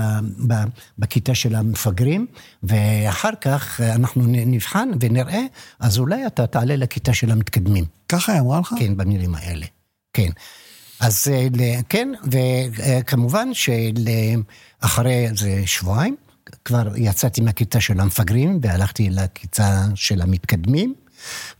ב, 0.47 0.53
בכיתה 0.99 1.35
של 1.35 1.55
המפגרים, 1.55 2.27
ואחר 2.63 3.29
כך 3.41 3.81
אנחנו 3.81 4.23
נ- 4.27 4.51
נבחן 4.51 4.89
ונראה, 4.99 5.41
אז 5.79 5.97
אולי 5.99 6.27
אתה 6.27 6.47
תעלה 6.47 6.75
לכיתה 6.75 7.13
של 7.13 7.31
המתקדמים. 7.31 7.85
ככה 8.09 8.31
היא 8.31 8.41
אמרה 8.41 8.59
לך? 8.59 8.73
כן, 8.79 8.97
במילים 8.97 9.35
האלה, 9.35 9.65
כן. 10.13 10.29
אז 10.99 11.27
אה, 11.31 11.47
כן, 11.89 12.11
וכמובן 12.31 13.49
שאחרי 13.53 15.27
איזה 15.27 15.61
שבועיים, 15.65 16.15
כבר 16.65 16.87
יצאתי 16.97 17.41
מהכיתה 17.41 17.81
של 17.81 17.99
המפגרים 17.99 18.59
והלכתי 18.61 19.09
לכיתה 19.09 19.85
של 19.95 20.21
המתקדמים. 20.21 20.93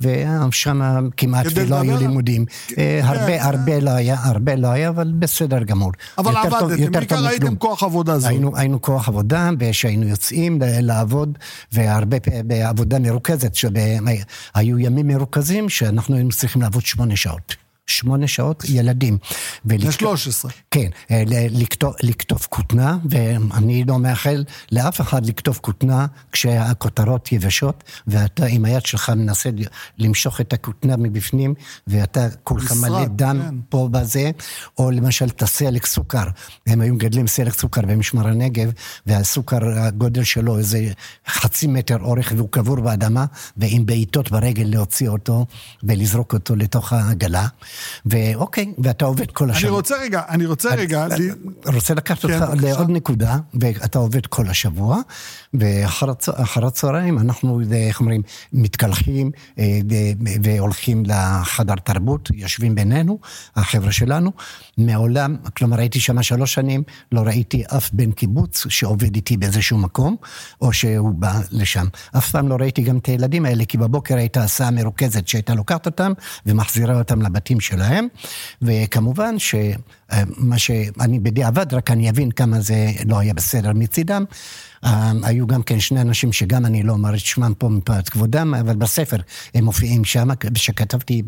ושם 0.02 0.82
כמעט 1.18 1.46
ולא 1.56 1.76
היו 1.76 1.98
לימודים. 1.98 2.46
אה, 2.78 3.00
הרבה, 3.04 3.44
הרבה 3.44 3.80
לא 3.80 3.90
היה, 3.90 4.18
הרבה 4.24 4.56
לא 4.56 4.68
היה, 4.68 4.90
אבל 4.90 5.14
בסדר 5.20 5.64
גמור. 5.64 5.92
אבל 6.18 6.38
עבדתם, 6.38 6.92
בעיקר 6.92 7.28
הייתם. 7.28 7.56
כוח 7.56 7.84
עבודה 7.84 8.20
זול. 8.20 8.30
היינו, 8.30 8.58
היינו 8.58 8.82
כוח 8.82 9.08
עבודה, 9.08 9.50
ושהיינו 9.60 10.08
יוצאים 10.08 10.60
לעבוד, 10.62 11.38
והרבה 11.72 12.18
בעבודה 12.46 13.00
מרוכזת, 13.00 13.56
שהיו 13.56 14.80
ימים 14.80 15.08
מרוכזים 15.08 15.70
שאנחנו 15.70 16.16
היינו 16.16 16.30
צריכים 16.30 16.62
לעבוד 16.62 16.86
שמונה 16.86 17.16
שעות. 17.16 17.69
שמונה 17.90 18.28
שעות 18.28 18.64
ילדים. 18.70 19.18
ולכתוב- 19.66 20.14
ל-13. 20.14 20.50
כן, 20.72 20.90
אה, 21.12 21.24
ל- 21.28 21.62
לכתוב, 21.62 21.94
לכתוב 22.04 22.48
כותנה, 22.50 22.98
ואני 23.10 23.84
לא 23.84 24.00
מאחל 24.00 24.44
לאף 24.72 25.02
אחד 25.02 25.26
לכתוב 25.26 25.60
כותנה 25.62 26.06
כשהכותרות 26.32 27.32
יבשות, 27.32 27.84
ואתה 28.08 28.46
עם 28.46 28.66
היד 28.66 28.86
שלך 28.86 29.10
מנסה 29.10 29.50
למשוך 29.98 30.42
את 30.42 30.54
הכותנה 30.54 30.98
מבפנים, 30.98 31.54
ואתה 31.88 32.28
כולך 32.44 32.72
מלא 32.72 33.06
דם 33.06 33.40
כן. 33.44 33.56
פה 33.70 33.88
בזה, 33.92 34.32
או 34.78 34.92
למשל 34.92 35.26
את 35.26 35.42
הסלק 35.44 35.86
סוכר. 35.86 36.24
הם 36.68 36.82
היו 36.82 36.94
מגדלים 36.94 37.28
סלק 37.28 37.54
סוכר 37.54 37.82
במשמר 37.82 38.28
הנגב, 38.28 38.72
והסוכר, 39.06 39.60
הגודל 39.80 40.24
שלו 40.24 40.58
איזה 40.58 40.92
חצי 41.28 41.68
מטר 41.68 41.98
אורך, 42.02 42.34
והוא 42.36 42.50
קבור 42.52 42.80
באדמה, 42.80 43.26
ועם 43.58 43.86
בעיטות 43.86 44.32
ברגל 44.32 44.64
להוציא 44.68 45.10
אותו 45.10 45.46
ולזרוק 45.84 46.34
אותו 46.34 46.56
לתוך 46.56 46.94
העגלה. 46.94 47.48
ואוקיי, 48.06 48.74
ואתה 48.78 49.06
עובד 49.06 49.32
כל 49.32 49.50
השבוע. 49.52 49.70
אני 49.70 49.76
רוצה 49.76 49.96
רגע, 50.02 50.22
אני 50.30 50.46
רוצה 50.46 50.76
רגע... 50.76 51.08
לי- 51.08 51.30
רוצה 51.66 51.94
לקחת 51.94 52.26
כן, 52.26 52.34
אותך 52.42 52.50
בבקשה. 52.52 52.68
לעוד 52.68 52.90
נקודה, 52.90 53.38
ואתה 53.54 54.00
עובד 54.00 54.26
כל 54.26 54.48
השבוע, 54.48 54.98
ואחר 55.54 56.10
הצ- 56.12 56.42
אחר 56.42 56.66
הצהריים 56.66 57.20
אנחנו, 57.20 57.62
אה, 57.72 57.88
איך 57.88 58.00
אומרים, 58.00 58.22
מתקלחים 58.54 59.32
אה, 59.60 59.80
והולכים 60.44 61.04
לחדר 61.06 61.76
תרבות, 61.76 62.30
יושבים 62.34 62.76
בינינו, 62.76 63.20
החבר'ה 63.56 63.92
שלנו. 63.92 64.32
מעולם, 64.78 65.36
כלומר 65.58 65.80
הייתי 65.80 66.00
שם 66.00 66.24
שלוש 66.24 66.54
שנים, 66.54 66.84
לא 67.12 67.22
ראיתי 67.22 67.64
אף 67.78 67.90
בן 67.94 68.12
קיבוץ 68.12 68.66
שעובד 68.70 69.16
איתי 69.16 69.38
באיזשהו 69.38 69.78
מקום, 69.78 70.16
או 70.62 70.74
שהוא 70.74 71.14
בא 71.14 71.40
לשם. 71.52 71.86
אף 72.18 72.32
פעם 72.32 72.48
לא 72.48 72.56
ראיתי 72.60 72.82
גם 72.82 72.98
את 72.98 73.06
הילדים 73.06 73.46
האלה, 73.46 73.66
כי 73.66 73.78
בבוקר 73.78 74.16
הייתה 74.18 74.44
הסעה 74.44 74.72
מרוכזת 74.72 75.28
שהייתה 75.28 75.56
לוקחת 75.56 75.86
אותם 75.86 76.12
ומחזירה 76.46 76.98
אותם 76.98 77.22
לבתים 77.22 77.60
שלהם, 77.60 77.69
וכמובן 78.62 79.40
ש... 79.40 79.56
מה 80.38 80.58
שאני 80.58 81.20
בדיעבד, 81.20 81.74
רק 81.74 81.92
אני 81.92 82.10
אבין 82.10 82.32
כמה 82.32 82.60
זה 82.60 82.92
לא 83.08 83.20
היה 83.20 83.34
בסדר 83.34 83.72
מצידם. 83.74 84.26
אה, 84.84 85.12
היו 85.24 85.48
גם 85.48 85.64
כן 85.64 85.80
שני 85.80 86.02
אנשים 86.02 86.34
שגם 86.34 86.66
אני 86.66 86.84
לא 86.84 86.94
אומר 86.94 87.14
את 87.14 87.20
שמם 87.20 87.54
פה 87.58 87.70
מפאת 87.70 88.10
כבודם, 88.10 88.54
אבל 88.54 88.76
בספר 88.76 89.18
הם 89.54 89.64
מופיעים 89.66 90.06
שם, 90.06 90.30
כשכתבתי 90.54 91.22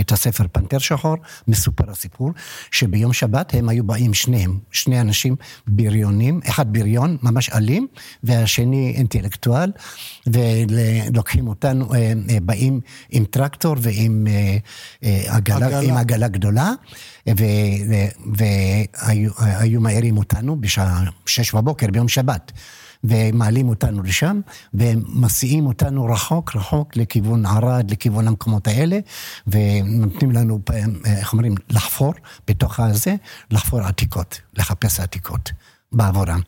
את 0.00 0.12
הספר 0.12 0.44
פנתר 0.52 0.78
שחור, 0.78 1.16
מסופר 1.48 1.90
הסיפור, 1.90 2.30
שביום 2.70 3.12
שבת 3.12 3.54
הם 3.54 3.68
היו 3.68 3.84
באים 3.84 4.14
שניהם, 4.14 4.58
שני 4.72 5.00
אנשים 5.00 5.36
בריונים, 5.66 6.40
אחד 6.48 6.72
בריון, 6.72 7.16
ממש 7.22 7.50
אלים, 7.50 7.86
והשני 8.22 8.94
אינטלקטואל, 8.96 9.72
ולוקחים 10.26 11.48
אותנו, 11.48 11.94
אה, 11.94 12.12
אה, 12.30 12.40
באים 12.42 12.80
עם 13.10 13.24
טרקטור 13.24 13.76
ועם 13.78 14.26
עגלה, 15.02 15.66
עגלה. 15.66 15.80
עם 15.80 15.96
עגלה 15.96 16.28
גדולה, 16.28 16.72
והיו 18.36 19.80
מעירים 19.80 20.18
אותנו 20.18 20.60
בשעה 20.60 21.02
שש 21.26 21.54
בבוקר 21.54 21.86
ביום 21.92 22.08
שבת. 22.08 22.52
ומעלים 23.04 23.68
אותנו 23.68 24.02
לשם, 24.02 24.40
ומסיעים 24.74 25.66
אותנו 25.66 26.04
רחוק 26.04 26.56
רחוק 26.56 26.96
לכיוון 26.96 27.46
ערד, 27.46 27.90
לכיוון 27.90 28.28
המקומות 28.28 28.66
האלה, 28.66 28.98
ונותנים 29.46 30.32
לנו, 30.32 30.60
איך 31.06 31.32
אומרים, 31.32 31.54
לחפור 31.70 32.14
בתוך 32.48 32.80
הזה, 32.80 33.14
לחפור 33.50 33.80
עתיקות, 33.80 34.40
לחפש 34.56 35.00
עתיקות 35.00 35.52
בעבורם. 35.92 36.40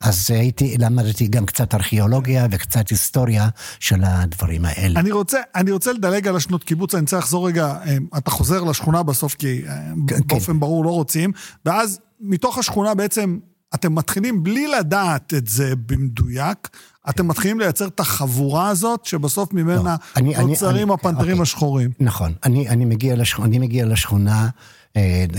אז 0.00 0.26
הייתי, 0.30 0.76
למדתי 0.78 1.26
גם 1.28 1.46
קצת 1.46 1.74
ארכיאולוגיה 1.74 2.46
וקצת 2.50 2.88
היסטוריה 2.88 3.48
של 3.80 4.00
הדברים 4.04 4.64
האלה. 4.64 5.00
אני 5.00 5.10
רוצה, 5.10 5.38
אני 5.54 5.70
רוצה 5.70 5.92
לדלג 5.92 6.28
על 6.28 6.36
השנות 6.36 6.64
קיבוץ, 6.64 6.94
אני 6.94 7.00
רוצה 7.00 7.18
לחזור 7.18 7.46
רגע, 7.48 7.76
אה, 7.86 7.96
אתה 8.18 8.30
חוזר 8.30 8.64
לשכונה 8.64 9.02
בסוף, 9.02 9.34
כי 9.34 9.62
אה, 9.68 9.74
כן. 10.08 10.16
באופן 10.26 10.60
ברור 10.60 10.84
לא 10.84 10.90
רוצים, 10.90 11.32
ואז 11.64 12.00
מתוך 12.20 12.58
השכונה 12.58 12.94
בעצם, 12.94 13.38
אתם 13.74 13.94
מתחילים 13.94 14.42
בלי 14.42 14.66
לדעת 14.68 15.34
את 15.34 15.46
זה 15.48 15.72
במדויק, 15.86 16.68
אתם 17.10 17.28
מתחילים 17.28 17.60
לייצר 17.60 17.86
את 17.86 18.00
החבורה 18.00 18.68
הזאת, 18.68 19.04
שבסוף 19.04 19.52
ממנה 19.52 19.82
לא, 19.82 19.90
אני- 20.16 20.34
נוצרים 20.44 20.86
אני- 20.86 20.94
הפנתרים 20.94 21.30
אוקיי. 21.30 21.42
השחורים. 21.42 21.90
נכון, 22.00 22.32
אני, 22.44 22.68
אני, 22.68 22.84
מגיע 22.84 23.16
לשכונה, 23.16 23.48
אני 23.48 23.58
מגיע 23.58 23.86
לשכונה 23.86 24.48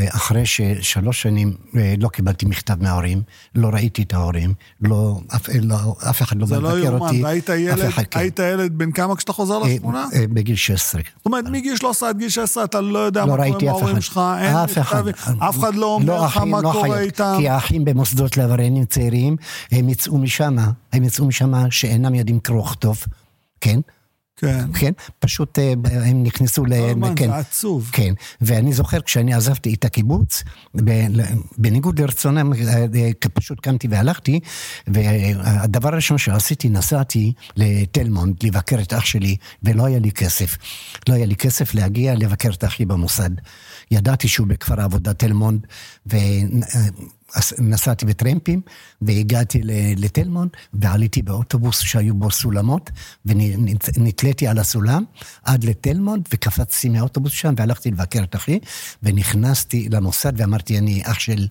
אחרי 0.09 0.45
ששלוש 0.45 1.21
שנים 1.21 1.53
אה, 1.75 1.93
לא 1.97 2.07
קיבלתי 2.07 2.45
מכתב 2.45 2.83
מההורים, 2.83 3.21
לא 3.55 3.67
ראיתי 3.67 4.01
את 4.01 4.13
ההורים, 4.13 4.53
לא, 4.81 5.19
אף, 5.35 5.49
לא, 5.61 5.95
אף 6.09 6.21
אחד 6.21 6.37
לא 6.37 6.45
בא 6.45 6.55
זה 6.55 6.59
לא 6.59 6.79
יאומן, 6.79 6.99
אותי. 6.99 7.23
והיית 7.23 7.49
ילד, 7.49 7.89
כן. 7.89 8.19
היית 8.19 8.39
ילד 8.39 8.77
בן 8.77 8.91
כמה 8.91 9.15
כשאתה 9.15 9.33
חוזר 9.33 9.63
אה, 9.63 9.67
לשכונה? 9.67 10.05
אה, 10.13 10.25
בגיל 10.27 10.55
16. 10.55 11.01
זאת 11.17 11.25
אומרת, 11.25 11.45
מגיל 11.45 11.75
13 11.75 12.09
עד 12.09 12.17
גיל 12.17 12.29
16 12.29 12.63
אתה 12.63 12.81
לא 12.81 12.99
יודע 12.99 13.25
לא 13.25 13.27
מה 13.27 13.35
קורה 13.35 13.47
עם 13.47 13.67
ההורים 13.67 13.97
אחד. 13.97 14.01
שלך, 14.01 14.21
אין 14.41 14.55
אף 14.55 14.77
אחד. 14.77 15.03
אף 15.39 15.59
אחד 15.59 15.75
לא 15.75 15.85
אומר 15.85 16.25
לך 16.25 16.37
אחים, 16.37 16.51
מה 16.51 16.61
לא 16.61 16.71
קורה. 16.71 16.99
איתם. 16.99 17.35
כי 17.39 17.49
האחים 17.49 17.85
במוסדות 17.85 18.37
לעבריינים 18.37 18.85
צעירים, 18.85 19.35
הם 19.71 19.89
יצאו 19.89 20.17
משם, 20.17 20.55
הם 20.93 21.03
יצאו 21.03 21.25
משם 21.25 21.53
שאינם 21.69 22.15
יודעים 22.15 22.39
קרוא 22.39 22.61
וכתוב, 22.61 23.03
כן? 23.61 23.79
כן. 24.39 24.65
כן, 24.73 24.91
פשוט 25.19 25.59
אה, 25.59 25.73
הם 25.91 26.23
נכנסו 26.23 26.65
ל... 26.65 26.73
יאומן, 26.73 27.13
כן, 27.15 27.27
זה 27.27 27.35
עצוב. 27.35 27.89
כן, 27.93 28.13
ואני 28.41 28.73
זוכר 28.73 29.01
כשאני 29.01 29.33
עזבתי 29.33 29.73
את 29.73 29.85
הקיבוץ, 29.85 30.43
בניגוד 31.57 32.01
לרצונם, 32.01 32.53
אה, 32.53 32.85
אה, 32.95 33.09
פשוט 33.33 33.59
קמתי 33.59 33.87
והלכתי, 33.87 34.39
והדבר 34.87 35.89
הראשון 35.93 36.17
שעשיתי, 36.17 36.69
נסעתי 36.69 37.33
לתל 37.55 38.09
מונד 38.09 38.35
לבקר 38.43 38.81
את 38.81 38.93
אח 38.93 39.05
שלי, 39.05 39.35
ולא 39.63 39.85
היה 39.85 39.99
לי 39.99 40.11
כסף. 40.11 40.57
לא 41.09 41.13
היה 41.13 41.25
לי 41.25 41.35
כסף 41.35 41.73
להגיע 41.73 42.15
לבקר 42.15 42.49
את 42.49 42.63
אחי 42.63 42.85
במוסד. 42.85 43.29
ידעתי 43.91 44.27
שהוא 44.27 44.47
בכפר 44.47 44.81
העבודה 44.81 45.13
תל 45.13 45.33
מונד, 45.33 45.67
ונסעתי 47.59 48.05
בטרמפים, 48.05 48.61
והגעתי 49.01 49.61
ל- 49.63 50.05
לתל 50.05 50.27
מונד, 50.27 50.51
ועליתי 50.73 51.21
באוטובוס 51.21 51.79
שהיו 51.79 52.15
בו 52.15 52.31
סולמות, 52.31 52.89
ונתליתי 53.25 54.47
על 54.47 54.57
הסולם 54.59 55.03
עד 55.43 55.63
לתל 55.63 55.99
מונד, 55.99 56.27
וקפצתי 56.33 56.89
מהאוטובוס 56.89 57.31
שם, 57.31 57.53
והלכתי 57.57 57.91
לבקר 57.91 58.23
את 58.23 58.35
אחי, 58.35 58.59
ונכנסתי 59.03 59.89
למוסד, 59.89 60.33
ואמרתי, 60.37 60.77
אני 60.77 61.01
אח 61.05 61.19
של 61.19 61.47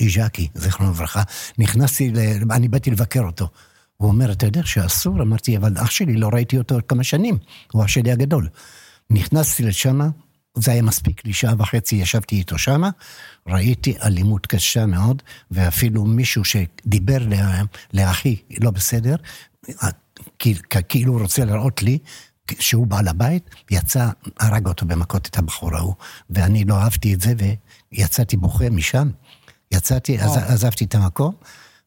איז'קי, 0.00 0.48
זיכרונו 0.54 0.92
לברכה. 0.92 1.22
נכנסתי, 1.58 2.10
ל... 2.10 2.18
אני 2.50 2.68
באתי 2.68 2.90
לבקר 2.90 3.22
אותו. 3.22 3.48
הוא 3.96 4.08
אומר, 4.08 4.32
אתה 4.32 4.46
יודע 4.46 4.60
שאסור? 4.64 5.22
אמרתי, 5.22 5.56
אבל 5.56 5.74
אח 5.78 5.90
שלי, 5.90 6.14
לא 6.14 6.28
ראיתי 6.32 6.58
אותו 6.58 6.78
כמה 6.88 7.04
שנים, 7.04 7.38
הוא 7.72 7.82
אח 7.82 7.88
שלי 7.88 8.12
הגדול. 8.12 8.48
נכנסתי 9.10 9.62
לשם, 9.62 10.00
זה 10.54 10.72
היה 10.72 10.82
מספיק 10.82 11.24
לי, 11.24 11.32
שעה 11.32 11.54
וחצי 11.58 11.96
ישבתי 11.96 12.36
איתו 12.36 12.58
שמה, 12.58 12.90
ראיתי 13.46 13.96
אלימות 14.02 14.46
קשה 14.46 14.86
מאוד, 14.86 15.22
ואפילו 15.50 16.04
מישהו 16.04 16.44
שדיבר 16.44 17.18
לה, 17.18 17.62
לאחי 17.92 18.36
לא 18.60 18.70
בסדר, 18.70 19.14
כאילו 20.88 21.12
הוא 21.12 21.20
רוצה 21.20 21.44
להראות 21.44 21.82
לי 21.82 21.98
שהוא 22.58 22.86
בעל 22.86 23.08
הבית, 23.08 23.50
יצא, 23.70 24.08
הרג 24.40 24.66
אותו 24.66 24.86
במכות 24.86 25.26
את 25.26 25.38
הבחור 25.38 25.76
ההוא, 25.76 25.94
ואני 26.30 26.64
לא 26.64 26.74
אהבתי 26.74 27.14
את 27.14 27.20
זה, 27.20 27.32
ויצאתי 27.92 28.36
בוכה 28.36 28.70
משם. 28.70 29.10
יצאתי, 29.72 30.18
עז. 30.18 30.36
עזבתי 30.36 30.84
את 30.84 30.94
המקום. 30.94 31.34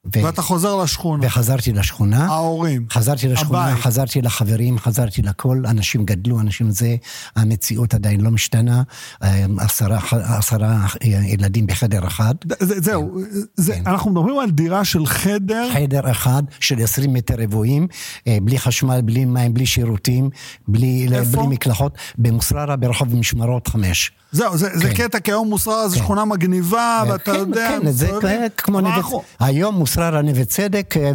ו... 0.05 0.09
ואתה 0.23 0.41
חוזר 0.41 0.75
לשכונה. 0.75 1.27
וחזרתי 1.27 1.73
לשכונה. 1.73 2.25
ההורים. 2.25 2.85
חזרתי 2.91 3.27
לשכונה, 3.27 3.65
הבית. 3.67 3.83
חזרתי 3.83 4.21
לחברים, 4.21 4.79
חזרתי 4.79 5.21
לכל, 5.21 5.63
אנשים 5.67 6.05
גדלו, 6.05 6.39
אנשים 6.39 6.71
זה, 6.71 6.95
המציאות 7.35 7.93
עדיין 7.93 8.21
לא 8.21 8.31
משתנה, 8.31 8.83
אה, 9.23 9.45
עשרה, 9.59 9.99
עשרה 10.11 10.85
ילדים 11.03 11.67
בחדר 11.67 12.07
אחד, 12.07 12.33
זה- 12.59 12.81
זהו, 12.81 13.19
זה- 13.55 13.73
כן. 13.75 13.83
אנחנו 13.87 14.11
מדברים 14.11 14.39
על 14.39 14.51
דירה 14.51 14.85
של 14.85 15.05
חדר, 15.05 15.69
חדר 15.73 16.11
אחד 16.11 16.43
של 16.59 16.83
20 16.83 17.13
מטר 17.13 17.35
רבועים, 17.37 17.87
אה, 18.27 18.37
בלי 18.43 18.59
חשמל, 18.59 19.01
בלי 19.01 19.25
מים, 19.25 19.53
בלי 19.53 19.65
שירותים, 19.65 20.29
בלי, 20.67 21.07
איפה? 21.11 21.37
בלי 21.37 21.47
מקלחות, 21.47 21.97
במוסררה 22.17 22.75
ברחוב 22.75 23.15
משמרות 23.15 23.67
חמש. 23.67 24.11
זהו, 24.33 24.57
זה 24.57 24.69
זה 24.73 24.89
כן. 24.89 24.93
קטע, 24.93 25.19
כי 25.19 25.31
היום 25.31 25.49
מוסררה 25.49 25.87
זו 25.87 25.95
כן. 25.95 26.03
שכונה 26.03 26.25
מגניבה, 26.25 27.03
ואתה 27.09 27.31
כן, 27.31 27.39
יודע, 27.39 27.69
כן, 27.81 27.91
זה. 27.91 28.09
כמו 28.57 28.81
נווה, 28.81 29.01
היום 29.39 29.75
מוסררה 29.75 30.21
נווה 30.21 30.45
צדק 30.45 30.95
אה, 30.97 31.11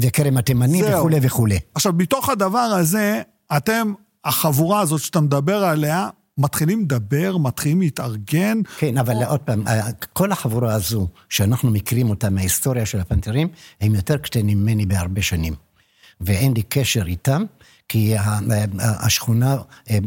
וכרם 0.00 0.36
התימני. 0.36 0.82
וכולי 0.84 1.18
וכולי. 1.22 1.58
עכשיו, 1.74 1.92
מתוך 1.96 2.28
הדבר 2.28 2.58
הזה, 2.58 3.22
אתם, 3.56 3.92
החבורה 4.24 4.80
הזאת 4.80 5.00
שאתה 5.00 5.20
מדבר 5.20 5.64
עליה, 5.64 6.08
מתחילים 6.38 6.80
לדבר, 6.80 7.36
מתחילים 7.36 7.80
להתארגן. 7.80 8.60
כן, 8.78 8.98
אבל 8.98 9.24
עוד 9.24 9.40
פעם, 9.40 9.68
אה, 9.68 9.80
כל 10.12 10.32
החבורה 10.32 10.74
הזו, 10.74 11.08
שאנחנו 11.28 11.70
מכירים 11.70 12.10
אותה 12.10 12.30
מההיסטוריה 12.30 12.86
של 12.86 13.00
הפנתרים, 13.00 13.48
הם 13.80 13.94
יותר 13.94 14.16
קטנים 14.16 14.58
ממני 14.58 14.86
בהרבה 14.86 15.22
שנים. 15.22 15.54
ואין 16.20 16.52
לי 16.54 16.62
קשר 16.62 17.06
איתם, 17.06 17.44
כי 17.90 18.14
השכונה 18.80 19.56
אה, 19.90 19.98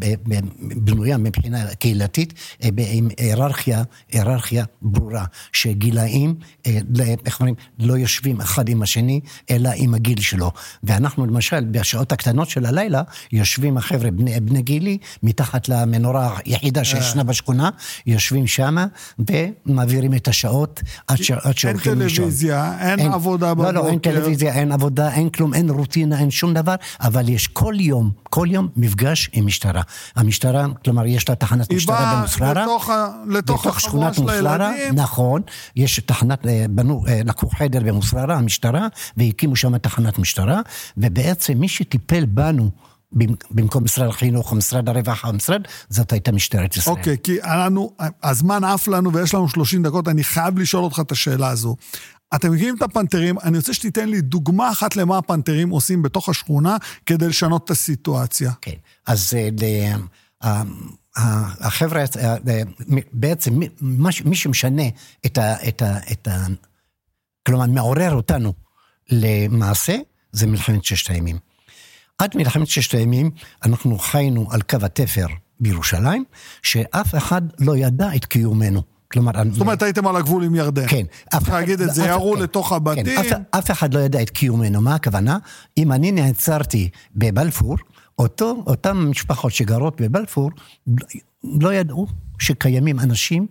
בנויה 0.60 1.18
מבחינה 1.18 1.66
קהילתית 1.76 2.34
אה, 2.64 2.70
עם 2.76 3.08
היררכיה, 3.18 3.84
היררכיה 4.12 4.66
ברורה, 4.82 5.26
שגילאים, 5.54 6.36
אה, 6.66 6.80
איך 7.26 7.40
אומרים, 7.40 7.56
לא 7.80 7.94
יושבים 7.94 8.42
אחד 8.42 8.70
עם 8.70 8.82
השני, 8.82 9.20
אלא 9.50 9.70
עם 9.76 9.94
הגיל 9.94 10.22
שלו. 10.22 10.52
ואנחנו 10.84 11.26
למשל, 11.26 11.66
בשעות 11.72 12.12
הקטנות 12.12 12.50
של 12.50 12.66
הלילה, 12.66 13.02
יושבים 13.32 13.78
החבר'ה 13.78 14.12
בני, 14.12 14.40
בני 14.40 14.62
גילי, 14.62 14.98
מתחת 15.24 15.70
למנורה 15.70 16.38
היחידה 16.46 16.84
שישנה 16.84 17.24
בשכונה, 17.24 17.70
יושבים 18.06 18.48
שמה 18.48 18.86
ומעבירים 19.20 20.14
את 20.14 20.28
השעות 20.28 20.82
עד, 21.08 21.18
ש, 21.18 21.32
עד 21.32 21.58
שהולכים 21.58 22.00
לישון. 22.00 22.18
טלוויזיה, 22.18 22.74
אין 22.80 23.12
עבודה 23.12 23.54
לא, 23.58 23.72
לא, 23.72 23.88
אין 23.88 23.96
בבוקר. 23.96 24.12
טלוויזיה, 24.12 24.54
אין 24.54 24.72
עבודה, 24.72 25.14
אין 25.14 25.30
כלום, 25.30 25.54
אין 25.54 25.70
רוטינה, 25.70 26.20
אין 26.20 26.32
שום 26.32 26.54
דבר, 26.54 26.76
אבל 27.02 27.30
יש 27.30 27.48
כל 27.48 27.73
יום, 27.80 28.12
כל 28.24 28.48
יום 28.52 28.68
מפגש 28.76 29.30
עם 29.34 29.46
משטרה. 29.46 29.82
המשטרה, 30.16 30.66
כלומר, 30.84 31.06
יש 31.06 31.30
לה 31.30 31.36
תחנת 31.36 31.74
משטרה 31.74 32.16
במוסררה. 32.18 32.64
לתוך 32.64 32.90
ה- 32.90 33.08
לתוך 33.28 33.60
בתוך 33.66 33.78
החבורה 33.78 34.14
שכונת 34.14 34.30
הילדים. 34.30 34.96
נכון, 34.96 35.42
יש 35.76 36.00
תחנת, 36.00 36.46
אה, 36.48 36.66
בנו, 36.70 37.04
אה, 37.08 37.22
לקחו 37.26 37.50
חדר 37.50 37.80
במוסררה, 37.84 38.36
המשטרה, 38.36 38.88
והקימו 39.18 39.56
שם 39.56 39.78
תחנת 39.78 40.20
משטרה, 40.20 40.62
ובעצם 40.98 41.54
מי 41.58 41.68
שטיפל 41.68 42.26
בנו 42.26 42.70
במקום 43.52 43.84
משרד 43.84 44.10
החינוך 44.10 44.52
או 44.52 44.56
משרד 44.56 44.90
הרווחה 44.90 45.28
או 45.28 45.34
משרד, 45.34 45.62
זאת 45.90 46.12
הייתה 46.12 46.32
משטרת 46.32 46.78
ישראל. 46.78 46.96
אוקיי, 46.98 47.18
כי 47.24 47.38
לנו, 47.46 47.92
הזמן 48.24 48.64
עף 48.64 48.88
לנו 48.88 49.14
ויש 49.14 49.34
לנו 49.34 49.50
30 49.50 49.84
דקות, 49.84 50.08
אני 50.08 50.24
חייב 50.24 50.60
לשאול 50.60 50.84
אותך 50.84 51.00
את 51.00 51.12
השאלה 51.12 51.48
הזו. 51.50 51.76
אתם 52.36 52.54
מכירים 52.54 52.76
את 52.76 52.82
הפנתרים, 52.82 53.40
אני 53.40 53.58
רוצה 53.58 53.74
שתיתן 53.74 54.10
לי 54.10 54.22
דוגמה 54.22 54.72
אחת 54.72 54.96
למה 54.96 55.18
הפנתרים 55.18 55.70
עושים 55.70 56.02
בתוך 56.02 56.30
השכונה 56.30 56.78
כדי 57.06 57.28
לשנות 57.28 57.66
את 57.66 57.70
הסיטואציה. 57.70 58.52
כן, 58.62 58.76
אז 59.08 59.34
אה, 59.64 60.64
החבר'ה, 61.62 62.04
אה, 62.20 62.36
בעצם 63.14 63.60
מי 64.26 64.36
שמשנה 64.36 64.84
את 65.26 65.38
ה... 65.38 65.68
את 65.68 65.82
ה, 65.82 65.98
את 66.12 66.28
ה 66.28 66.46
כלומר, 67.48 67.66
מעורר 67.66 68.14
אותנו 68.14 68.54
למעשה, 69.10 69.98
זה 70.32 70.48
מלחמת 70.48 70.86
ששת 70.86 71.10
הימים. 71.10 71.38
עד 72.18 72.38
מלחמת 72.38 72.68
ששת 72.68 72.94
הימים 72.94 73.32
אנחנו 73.64 74.00
חיינו 74.00 74.52
על 74.52 74.62
קו 74.62 74.78
התפר 74.82 75.28
בירושלים, 75.60 76.24
שאף 76.64 77.16
אחד 77.16 77.42
לא 77.60 77.78
ידע 77.78 78.16
את 78.16 78.26
קיומנו. 78.26 78.93
כלומר... 79.14 79.32
זאת 79.52 79.62
אומרת, 79.62 79.82
הייתם 79.82 80.08
על 80.08 80.16
הגבול 80.16 80.44
עם 80.44 80.56
ירדן. 80.56 80.88
כן. 80.88 81.06
צריך 81.32 81.50
להגיד 81.50 81.82
את 81.82 81.94
זה, 81.94 82.06
ירו 82.06 82.36
לתוך 82.36 82.72
הבתים. 82.72 83.06
כן, 83.06 83.18
אף, 83.20 83.40
אף 83.52 83.72
אחד 83.72 83.94
לא 83.94 84.00
ידע 84.00 84.22
את 84.22 84.30
קיומנו, 84.30 84.82
מה 84.82 84.96
הכוונה? 84.96 85.38
אם 85.78 85.92
אני 85.92 86.12
נעצרתי 86.12 86.90
בבלפור, 87.16 87.78
אותן 88.20 88.98
משפחות 88.98 89.52
שגרות 89.52 90.02
בבלפור 90.02 90.52
לא 91.44 91.74
ידעו 91.74 92.08
שקיימים 92.40 93.00
אנשים 93.00 93.48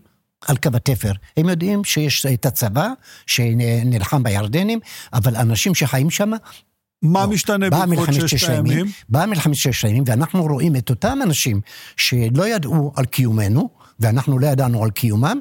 על 0.49 0.57
קו 0.57 0.71
התפר. 0.75 1.13
הם 1.37 1.49
יודעים 1.49 1.85
שיש 1.85 2.27
את 2.27 2.47
הצבא 2.47 2.89
שנלחם 3.27 4.23
בירדנים, 4.23 4.81
אבל 5.13 5.37
אנשים 5.37 5.75
שחיים 5.75 6.11
שם... 6.11 6.31
מה 7.03 7.23
לא. 7.23 7.31
משתנה 7.31 7.71
בעקבות 7.71 8.09
ששת 8.13 8.49
הימים? 8.49 8.87
באה 9.09 9.27
מלחמת 9.27 9.55
ששת 9.55 9.85
הימים, 9.85 10.05
ואנחנו 10.07 10.43
רואים 10.43 10.77
את 10.77 10.91
אותם 10.91 11.19
אנשים 11.23 11.61
שלא 11.97 12.49
ידעו 12.49 12.93
על 12.97 13.05
קיומנו, 13.05 13.71
ואנחנו 14.03 14.39
לא 14.39 14.47
ידענו 14.47 14.85
על 14.85 14.91
קיומם, 14.91 15.39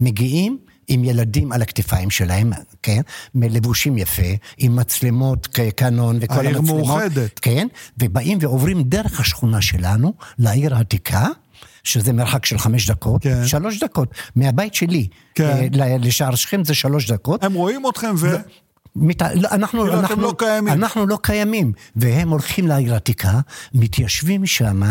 מגיעים 0.00 0.58
עם 0.88 1.04
ילדים 1.04 1.52
על 1.52 1.62
הכתפיים 1.62 2.10
שלהם, 2.10 2.52
כן? 2.82 3.00
לבושים 3.34 3.98
יפה, 3.98 4.22
עם 4.58 4.76
מצלמות 4.76 5.46
קנון 5.76 6.18
וכל 6.20 6.34
העיר 6.34 6.58
המצלמות. 6.58 6.88
העיר 6.88 7.00
מאוחדת. 7.00 7.38
כן? 7.38 7.66
ובאים 7.98 8.38
ועוברים 8.40 8.82
דרך 8.82 9.20
השכונה 9.20 9.62
שלנו 9.62 10.14
לעיר 10.38 10.74
העתיקה. 10.74 11.26
שזה 11.84 12.12
מרחק 12.12 12.46
של 12.46 12.58
חמש 12.58 12.90
דקות, 12.90 13.22
כן. 13.22 13.46
שלוש 13.46 13.82
דקות, 13.82 14.14
מהבית 14.36 14.74
שלי 14.74 15.08
כן. 15.34 15.68
לשער 16.00 16.34
שכם 16.34 16.64
זה 16.64 16.74
שלוש 16.74 17.10
דקות. 17.10 17.44
הם 17.44 17.52
רואים 17.52 17.82
אתכם 17.88 18.14
ו... 18.18 18.36
מת... 18.96 19.22
לא, 19.22 19.48
אנחנו, 19.50 19.80
כאילו 19.80 19.98
אנחנו, 20.00 20.22
לא 20.22 20.34
קיימים. 20.38 20.72
אנחנו 20.72 21.06
לא 21.06 21.18
קיימים, 21.22 21.72
והם 21.96 22.28
הולכים 22.28 22.66
לעיר 22.66 22.94
עתיקה, 22.94 23.40
מתיישבים 23.74 24.46
שם 24.46 24.82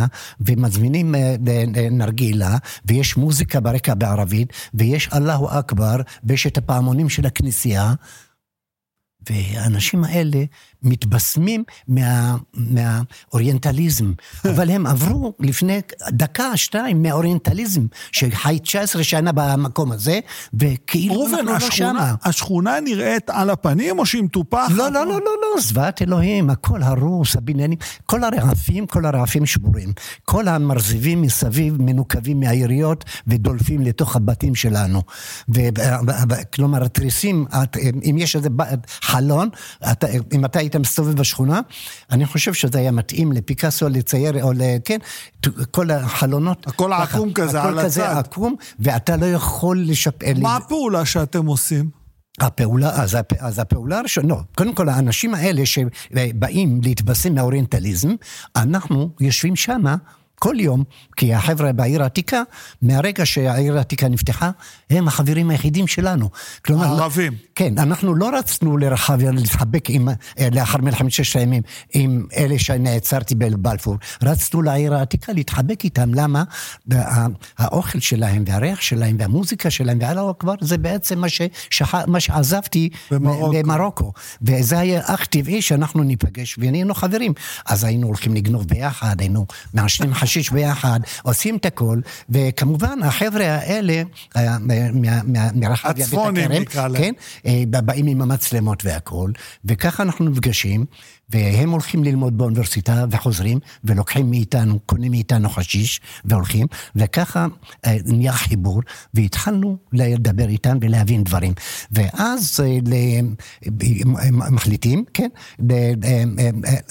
ומזמינים 0.42 1.16
אה, 1.16 1.36
אה, 1.48 1.90
נרגילה, 1.92 2.58
ויש 2.86 3.18
מוזיקה 3.18 3.60
ברקע 3.60 3.94
בערבית, 3.94 4.54
ויש 4.74 5.10
אללהו 5.14 5.48
אכבר, 5.50 5.96
ויש 6.24 6.48
את 6.48 6.58
הפעמונים 6.58 7.10
של 7.10 7.26
הכנסייה, 7.26 7.94
והאנשים 9.30 10.04
האלה 10.04 10.44
מתבשמים 10.84 11.64
מה, 11.88 12.36
מהאוריינטליזם, 12.54 14.12
אבל 14.50 14.70
הם 14.70 14.88
עברו 14.88 15.34
לפני 15.40 15.82
דקה, 16.10 16.58
שתיים, 16.58 17.04
מהאוריינטליזם, 17.04 17.86
שחי 18.12 18.60
19 18.64 19.04
שנה 19.04 19.32
במקום 19.32 19.92
הזה, 19.92 20.20
וכאילו 20.54 21.28
אנחנו 21.28 21.52
לא 21.52 21.60
שמה. 21.60 22.16
השכונה 22.24 22.80
נראית 22.80 23.30
על 23.30 23.50
הפנים 23.50 24.00
או 24.00 24.06
שהיא 24.06 24.24
מטופחת? 24.24 24.72
לא, 24.72 24.92
לא, 24.92 25.06
לא, 25.06 25.20
לא, 25.20 25.32
לא, 25.42 25.62
זוועת 25.62 26.02
אלוהים, 26.02 26.50
הכל 26.50 26.84
הרוס, 26.84 27.36
הבניינים, 27.36 27.78
כל 28.06 28.24
הרעפים, 28.24 28.88
כל 28.88 29.06
הרעפים 29.06 29.46
שבורים. 29.46 29.94
כל 30.26 30.48
המרזיבים 30.48 31.22
מסביב 31.22 31.82
מנוקבים 31.82 32.40
מהעיריות 32.40 33.06
ודולפים 33.28 33.82
לתוך 33.82 34.16
הבתים 34.16 34.56
שלנו. 34.56 35.02
כלומר, 36.54 36.84
התריסים, 36.84 37.46
אם 38.10 38.16
יש 38.20 38.36
איזה 38.36 38.50
חלון, 39.02 39.50
אם 40.34 40.46
אתה 40.46 40.62
היית 40.74 40.82
מסתובב 40.82 41.16
בשכונה, 41.16 41.62
אני 42.12 42.26
חושב 42.26 42.54
שזה 42.54 42.80
היה 42.80 42.92
מתאים 42.92 43.32
לפיקאסו 43.32 43.90
לצייר, 43.90 44.44
או 44.44 44.54
ל... 44.54 44.62
כן, 44.86 44.98
כל 45.72 45.92
החלונות. 45.92 46.68
הכל 46.68 46.94
עקום 46.94 47.34
כזה, 47.34 47.62
על 47.62 47.70
הצד. 47.70 47.80
הכל 47.80 47.86
כזה 47.86 48.12
עקום, 48.12 48.56
ואתה 48.80 49.18
לא 49.18 49.26
יכול 49.26 49.82
לשפר... 49.82 50.34
מה 50.42 50.56
הפעולה 50.56 51.06
שאתם 51.06 51.46
עושים? 51.46 51.90
הפעולה, 52.42 52.90
אז, 52.90 53.16
הפ, 53.16 53.34
אז 53.40 53.60
הפעולה 53.60 54.00
הראשונה, 54.00 54.28
לא, 54.28 54.40
קודם 54.56 54.74
כל 54.74 54.90
האנשים 54.90 55.36
האלה 55.36 55.66
שבאים 55.66 56.82
להתבשם 56.84 57.36
מהאוריינטליזם, 57.36 58.16
אנחנו 58.56 59.10
יושבים 59.20 59.56
שמה 59.56 59.96
כל 60.44 60.56
יום, 60.60 60.84
כי 61.18 61.34
החבר'ה 61.34 61.72
בעיר 61.72 62.04
העתיקה, 62.04 62.42
מהרגע 62.82 63.26
שהעיר 63.26 63.78
העתיקה 63.78 64.08
נפתחה, 64.08 64.52
הם 64.90 65.08
החברים 65.08 65.50
היחידים 65.50 65.88
שלנו. 65.88 66.30
כלומר, 66.66 66.86
הערבים. 66.86 67.34
כן, 67.56 67.78
אנחנו 67.78 68.16
לא 68.16 68.30
רצנו 68.38 68.78
לרחב, 68.78 69.20
להתחבק 69.22 69.90
עם, 69.90 70.10
אה, 70.10 70.48
לאחר 70.52 70.78
מלחמת 70.78 71.12
ששת 71.12 71.40
הימים, 71.40 71.62
עם 71.94 72.26
אלה 72.38 72.60
שנעצרתי 72.60 73.36
בבלפור. 73.36 73.98
רצנו 74.24 74.62
לעיר 74.62 74.94
העתיקה 74.94 75.34
להתחבק 75.34 75.84
איתם, 75.84 76.14
למה? 76.14 76.44
האוכל 77.58 78.00
שלהם 78.00 78.44
והריח 78.48 78.82
שלהם 78.82 79.16
והמוזיקה 79.20 79.70
שלהם 79.70 79.98
והלאה 80.02 80.34
כבר, 80.40 80.54
זה 80.62 80.78
בעצם 80.78 81.20
מה, 81.20 81.28
ששח... 81.30 81.96
מה 82.08 82.20
שעזבתי 82.20 82.90
במרוקו. 83.12 83.52
במרוקו. 83.52 84.14
וזה 84.42 84.80
היה 84.80 85.02
אך 85.06 85.26
טבעי 85.26 85.62
שאנחנו 85.62 86.04
ניפגש 86.04 86.56
ונהיינו 86.60 86.94
חברים. 86.94 87.34
אז 87.66 87.84
היינו 87.84 88.08
הולכים 88.08 88.34
לגנוב 88.34 88.68
ביחד, 88.68 89.16
היינו 89.20 89.46
מעשנים 89.74 90.14
חש... 90.14 90.31
חשיש 90.32 90.50
ביחד, 90.50 91.00
עושים 91.24 91.58
את 91.58 91.66
הכל, 91.66 92.00
וכמובן 92.30 93.00
החבר'ה 93.04 93.46
האלה, 93.46 94.02
אה, 94.36 94.58
מרחביה 95.54 96.06
בית 96.48 96.68
הכרם, 96.68 96.98
כן, 96.98 97.14
אה, 97.46 97.64
באים 97.68 98.08
עם 98.08 98.22
המצלמות 98.22 98.86
והכל, 98.86 99.32
וככה 99.66 100.04
אנחנו 100.04 100.30
נפגשים. 100.30 100.86
והם 101.32 101.70
הולכים 101.70 102.04
ללמוד 102.04 102.38
באוניברסיטה 102.38 103.06
וחוזרים, 103.12 103.60
ולוקחים 103.84 104.30
מאיתנו, 104.30 104.80
קונים 104.86 105.12
מאיתנו 105.12 105.50
חשיש, 105.50 106.02
והולכים, 106.26 106.68
וככה 106.96 107.48
אה, 107.86 107.98
נהיה 108.06 108.34
חיבור, 108.34 108.82
והתחלנו 109.14 109.78
לדבר 109.94 110.50
איתם 110.50 110.78
ולהבין 110.82 111.24
דברים. 111.24 111.54
ואז 111.92 112.60
אה, 112.64 113.20
מחליטים, 114.32 115.06
כן, 115.14 115.30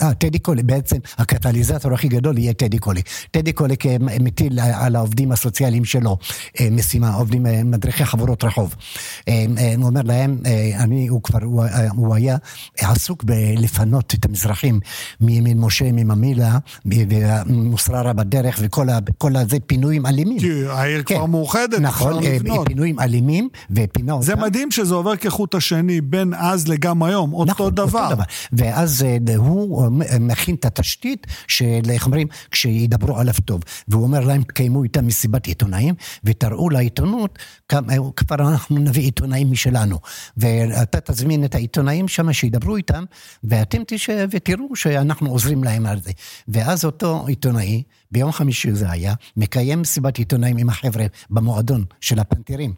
אה, 0.02 0.14
טדי 0.14 0.38
קולי, 0.38 0.62
בעצם 0.62 0.96
הקטליזטור 1.18 1.94
הכי 1.94 2.08
גדול 2.08 2.38
יהיה 2.38 2.52
טדי 2.52 2.78
קולי. 2.78 3.02
טדי 3.30 3.52
קולי 3.52 3.76
מטיל 4.20 4.60
על 4.60 4.96
העובדים 4.96 5.32
הסוציאליים 5.32 5.84
שלו 5.84 6.18
משימה, 6.70 7.14
עובדים, 7.14 7.46
מדריכי 7.64 8.04
חברות 8.04 8.44
רחוב. 8.44 8.74
הוא 9.76 9.86
אומר 9.86 10.02
להם, 10.04 10.38
אני, 10.74 11.08
הוא 11.08 11.22
כבר, 11.22 11.38
הוא 11.90 12.14
היה 12.14 12.36
עסוק 12.78 13.24
בלפנות 13.24 14.14
את 14.14 14.29
המזרחים 14.30 14.80
מימין 15.20 15.60
משה, 15.60 15.92
מממילה, 15.92 16.58
ומוסררה 16.86 18.12
בדרך, 18.12 18.58
וכל 18.62 19.36
הזה 19.36 19.56
פינויים 19.66 20.06
אלימים. 20.06 20.38
כי 20.38 20.66
העיר 20.66 21.02
כן. 21.02 21.14
כבר 21.14 21.26
מאוחדת, 21.26 21.80
נכון, 21.80 22.18
אפשר 22.18 22.30
אה, 22.30 22.34
לבנות. 22.34 22.66
פינויים 22.66 23.00
אלימים, 23.00 23.48
ופינה 23.70 24.12
אותם. 24.12 24.26
זה 24.26 24.36
מדהים 24.36 24.70
שזה 24.70 24.94
עובר 24.94 25.16
כחוט 25.16 25.54
השני 25.54 26.00
בין 26.00 26.34
אז 26.34 26.68
לגם 26.68 27.02
היום, 27.02 27.32
אותו 27.32 27.50
נכון, 27.50 27.74
דבר. 27.74 28.04
אותו 28.04 28.14
דבר. 28.14 28.24
ואז 28.52 29.02
אה, 29.02 29.36
הוא 29.36 29.90
מכין 30.20 30.54
את 30.54 30.64
התשתית, 30.64 31.26
של, 31.46 31.80
איך 31.90 32.06
אומרים, 32.06 32.26
כשידברו 32.50 33.18
עליו 33.18 33.34
טוב. 33.44 33.62
והוא 33.88 34.02
אומר 34.02 34.20
להם, 34.20 34.42
תקיימו 34.42 34.82
איתם 34.84 35.06
מסיבת 35.06 35.46
עיתונאים, 35.46 35.94
ותראו 36.24 36.70
לעיתונות, 36.70 37.38
כבר 38.16 38.50
אנחנו 38.50 38.78
נביא 38.78 39.02
עיתונאים 39.02 39.50
משלנו. 39.50 39.98
ואתה 40.36 41.00
תזמין 41.00 41.44
את 41.44 41.54
העיתונאים 41.54 42.08
שם 42.08 42.32
שידברו 42.32 42.76
איתם, 42.76 43.04
ואתם 43.44 43.82
תשאר... 43.86 44.19
ותראו 44.30 44.76
שאנחנו 44.76 45.30
עוזרים 45.30 45.64
להם 45.64 45.86
על 45.86 46.00
זה. 46.00 46.10
ואז 46.48 46.84
אותו 46.84 47.24
עיתונאי, 47.26 47.82
ביום 48.10 48.32
חמישי 48.32 48.72
זה 48.72 48.90
היה, 48.90 49.14
מקיים 49.36 49.80
מסיבת 49.80 50.18
עיתונאים 50.18 50.56
עם 50.56 50.68
החבר'ה 50.68 51.06
במועדון 51.30 51.84
של 52.00 52.18
הפנתרים. 52.18 52.74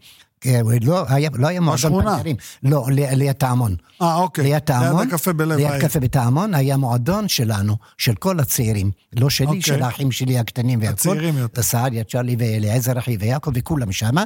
אה, 0.46 0.60
לא 0.82 1.04
היה, 1.08 1.30
לא 1.34 1.46
היה 1.46 1.60
מועדון 1.60 2.02
פנתרים, 2.04 2.36
לא, 2.62 2.86
ליד 2.90 3.32
טעמון. 3.32 3.76
אה, 4.02 4.16
אוקיי. 4.16 4.44
ליד 4.44 4.58
טעמון. 4.58 5.00
ליד 5.00 5.14
הקפה 5.14 5.32
בלב 5.32 5.58
ליד 5.58 5.80
קפה 5.80 6.00
בטעמון 6.00 6.54
היה 6.54 6.76
מועדון 6.76 7.28
שלנו, 7.28 7.76
של 7.98 8.14
כל 8.14 8.40
הצעירים. 8.40 8.90
לא 9.16 9.30
שלי, 9.30 9.46
אוקיי. 9.46 9.62
של 9.62 9.82
האחים 9.82 10.12
שלי 10.12 10.38
הקטנים 10.38 10.80
והכל. 10.80 10.92
הצעירים 10.92 11.38
יותר. 11.38 11.62
סעדיה, 11.62 12.04
צ'רלי 12.04 12.36
ואליעזר 12.38 12.98
אחי 12.98 13.16
ויעקב 13.16 13.50
וכולם 13.54 13.92
שמה. 13.92 14.24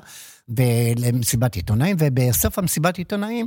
ולמסיבת 0.48 1.54
עיתונאים, 1.54 1.96
ובסוף 1.98 2.58
המסיבת 2.58 2.98
עיתונאים, 2.98 3.46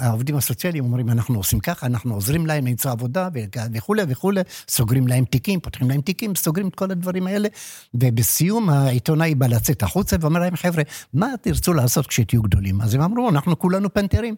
העובדים 0.00 0.36
הסוציאליים 0.36 0.84
אומרים, 0.84 1.10
אנחנו 1.10 1.36
עושים 1.36 1.60
ככה, 1.60 1.86
אנחנו 1.86 2.14
עוזרים 2.14 2.46
להם 2.46 2.66
למצוא 2.66 2.90
עבודה 2.90 3.28
וכולי 3.72 4.02
וכולי, 4.08 4.40
סוגרים 4.68 5.08
להם 5.08 5.24
תיקים, 5.24 5.60
פותחים 5.60 5.90
להם 5.90 6.00
תיקים, 6.00 6.34
סוגרים 6.34 6.68
את 6.68 6.74
כל 6.74 6.90
הדברים 6.90 7.26
האלה, 7.26 7.48
ובסיום 7.94 8.70
העיתונאי 8.70 9.34
בא 9.34 9.46
לצאת 9.46 9.82
החוצה 9.82 10.16
ואומר 10.20 10.40
להם, 10.40 10.56
חבר'ה, 10.56 10.82
מה 11.14 11.28
תרצו 11.42 11.72
לעשות 11.72 12.06
כשתהיו 12.06 12.42
גדולים? 12.42 12.80
אז 12.80 12.94
הם 12.94 13.00
אמרו, 13.00 13.28
אנחנו 13.28 13.58
כולנו 13.58 13.94
פנתרים. 13.94 14.34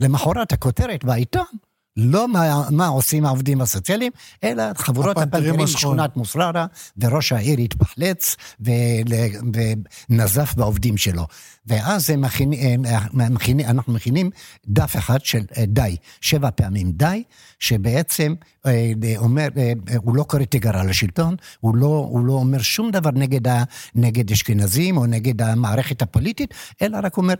למחרת 0.00 0.52
הכותרת 0.52 1.04
בעיתון, 1.04 1.44
לא 1.96 2.28
מה, 2.28 2.68
מה 2.70 2.86
עושים 2.86 3.26
העובדים 3.26 3.60
הסוציאליים, 3.60 4.12
אלא 4.44 4.62
חבורות 4.76 5.16
הפנתרים 5.18 5.56
בשכונת 5.56 6.16
מוסררה, 6.16 6.66
וראש 6.98 7.32
העיר 7.32 7.58
התפחלץ 7.58 8.36
ונזף 10.10 10.54
בעובדים 10.54 10.96
שלו. 10.96 11.26
ואז 11.66 12.10
הם 12.10 12.24
מכינים, 13.14 13.66
אנחנו 13.66 13.92
מכינים 13.92 14.30
דף 14.66 14.96
אחד 14.96 15.24
של 15.24 15.42
אה, 15.56 15.66
די, 15.66 15.96
שבע 16.20 16.50
פעמים 16.54 16.92
די, 16.92 17.22
שבעצם 17.58 18.34
אה, 18.66 18.92
אומר, 19.16 19.48
אה, 19.56 19.72
הוא 19.96 20.16
לא 20.16 20.22
קורא 20.22 20.44
תיגר 20.44 20.78
על 20.78 20.90
השלטון, 20.90 21.36
הוא 21.60 21.76
לא, 21.76 22.06
הוא 22.10 22.24
לא 22.24 22.32
אומר 22.32 22.62
שום 22.62 22.90
דבר 22.90 23.10
נגד, 23.10 23.48
ה, 23.48 23.64
נגד 23.94 24.30
אשכנזים 24.30 24.96
או 24.96 25.06
נגד 25.06 25.42
המערכת 25.42 26.02
הפוליטית, 26.02 26.54
אלא 26.82 26.98
רק 27.02 27.16
אומר, 27.16 27.34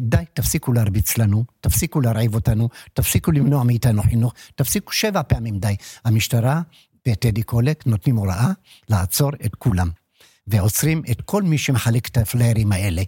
די, 0.00 0.24
תפסיקו 0.34 0.72
להרביץ 0.72 1.18
לנו, 1.18 1.44
תפסיקו 1.60 2.00
להרעיב 2.00 2.34
אותנו, 2.34 2.68
תפסיקו 2.92 3.32
למנוע 3.32 3.64
מאיתנו 3.64 3.87
חינוך, 4.02 4.34
תפסיקו 4.54 4.92
שבע 4.92 5.22
פעמים 5.22 5.58
די. 5.58 5.76
המשטרה 6.04 6.60
וטדי 7.08 7.42
קולק 7.42 7.86
נותנים 7.86 8.16
הוראה 8.16 8.50
לעצור 8.88 9.30
את 9.44 9.54
כולם, 9.54 9.90
ועוצרים 10.46 11.02
את 11.10 11.22
כל 11.22 11.42
מי 11.42 11.58
שמחלק 11.58 12.08
את 12.08 12.16
הפליירים 12.16 12.72
האלה. 12.72 13.02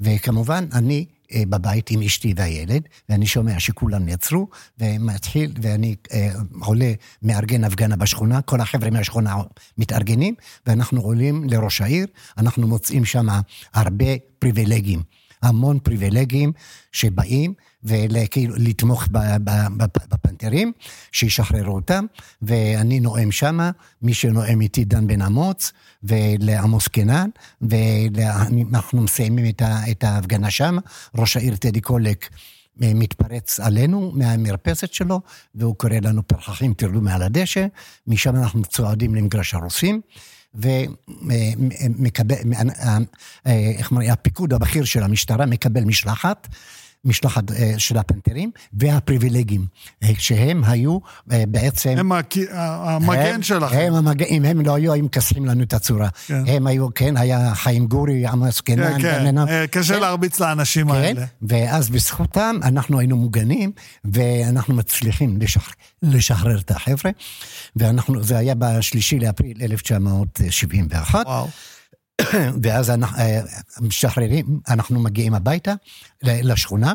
וכמובן, 0.00 0.64
אני 0.72 1.06
אה, 1.32 1.42
בבית 1.48 1.90
עם 1.90 2.02
אשתי 2.02 2.34
והילד, 2.36 2.82
ואני 3.08 3.26
שומע 3.26 3.60
שכולם 3.60 4.06
נעצרו, 4.06 4.48
ומתחיל, 4.78 5.52
ואני 5.62 5.94
אה, 6.12 6.30
עולה, 6.60 6.92
מארגן 7.22 7.64
הפגנה 7.64 7.96
בשכונה, 7.96 8.42
כל 8.42 8.60
החבר'ה 8.60 8.90
מהשכונה 8.90 9.36
מתארגנים, 9.78 10.34
ואנחנו 10.66 11.00
עולים 11.00 11.44
לראש 11.44 11.80
העיר, 11.80 12.06
אנחנו 12.38 12.68
מוצאים 12.68 13.04
שם 13.04 13.26
הרבה 13.74 14.06
פריבילגים. 14.38 15.02
המון 15.42 15.78
פריבילגים 15.78 16.52
שבאים 16.92 17.54
וכאילו 17.84 18.54
לתמוך 18.58 19.08
בפנתרים, 20.08 20.72
שישחררו 21.12 21.74
אותם, 21.74 22.06
ואני 22.42 23.00
נואם 23.00 23.32
שמה, 23.32 23.70
מי 24.02 24.14
שנואם 24.14 24.60
איתי 24.60 24.84
דן 24.84 25.06
בן 25.06 25.22
אמוץ, 25.22 25.72
ולעמוס 26.02 26.88
קנן, 26.88 27.30
ואנחנו 27.60 29.02
מסיימים 29.02 29.54
את 29.90 30.04
ההפגנה 30.04 30.50
שם, 30.50 30.76
ראש 31.14 31.36
העיר 31.36 31.56
טדי 31.56 31.80
קולק 31.80 32.28
אה, 32.82 32.92
מתפרץ 32.94 33.60
עלינו 33.60 34.12
מהמרפסת 34.14 34.92
שלו, 34.92 35.20
והוא 35.54 35.74
קורא 35.74 35.94
לנו 36.02 36.28
פרחחים, 36.28 36.74
תרדו 36.74 37.00
מעל 37.00 37.22
הדשא, 37.22 37.66
משם 38.06 38.36
אנחנו 38.36 38.64
צועדים 38.64 39.14
למגרש 39.14 39.54
הרוסים. 39.54 40.00
ומקבל, 40.54 42.34
אה, 42.54 42.98
אה, 43.46 43.72
איך 43.78 43.90
אומרים, 43.90 44.10
הפיקוד 44.10 44.52
הבכיר 44.52 44.84
של 44.84 45.02
המשטרה 45.02 45.46
מקבל 45.46 45.84
משלחת 45.84 46.48
משלחת 47.04 47.50
אה, 47.50 47.74
של 47.78 47.98
הפנתרים, 47.98 48.50
והפריבילגים, 48.72 49.66
אה, 50.02 50.08
שהם 50.18 50.64
היו 50.64 50.98
אה, 51.32 51.44
בעצם... 51.48 51.94
הם 51.98 52.12
המגן 52.62 53.42
שלכם. 53.42 53.76
הם 53.76 53.94
המגן, 53.94 54.24
אם 54.24 54.44
הם 54.44 54.60
לא 54.60 54.74
היו, 54.74 54.92
היו 54.92 55.04
מכסחים 55.04 55.46
לנו 55.46 55.62
את 55.62 55.72
הצורה. 55.72 56.08
כן. 56.26 56.42
הם 56.46 56.66
היו, 56.66 56.94
כן, 56.94 57.16
היה 57.16 57.54
חיים 57.54 57.86
גורי, 57.86 58.26
עמוס 58.26 58.60
קנן. 58.60 59.02
כן, 59.02 59.34
כן, 59.46 59.66
קשה 59.66 59.94
כן. 59.94 60.00
להרביץ 60.00 60.40
לאנשים 60.40 60.88
כן, 60.88 60.94
האלה. 60.94 61.24
ואז 61.42 61.88
בזכותם 61.88 62.56
אנחנו 62.62 62.98
היינו 62.98 63.16
מוגנים, 63.16 63.72
ואנחנו 64.04 64.74
מצליחים 64.74 65.38
לשחרר, 65.40 65.74
לשחרר 66.02 66.58
את 66.58 66.70
החבר'ה, 66.70 67.10
ואנחנו, 67.76 68.22
זה 68.22 68.38
היה 68.38 68.54
בשלישי 68.58 69.18
לאפריל 69.18 69.62
1971. 69.62 71.26
וואו. 71.26 71.48
ואז 72.62 72.90
אנחנו 72.90 73.18
אה, 73.18 73.40
משחררים, 73.80 74.60
אנחנו 74.68 75.00
מגיעים 75.00 75.34
הביתה, 75.34 75.74
לשכונה. 76.22 76.92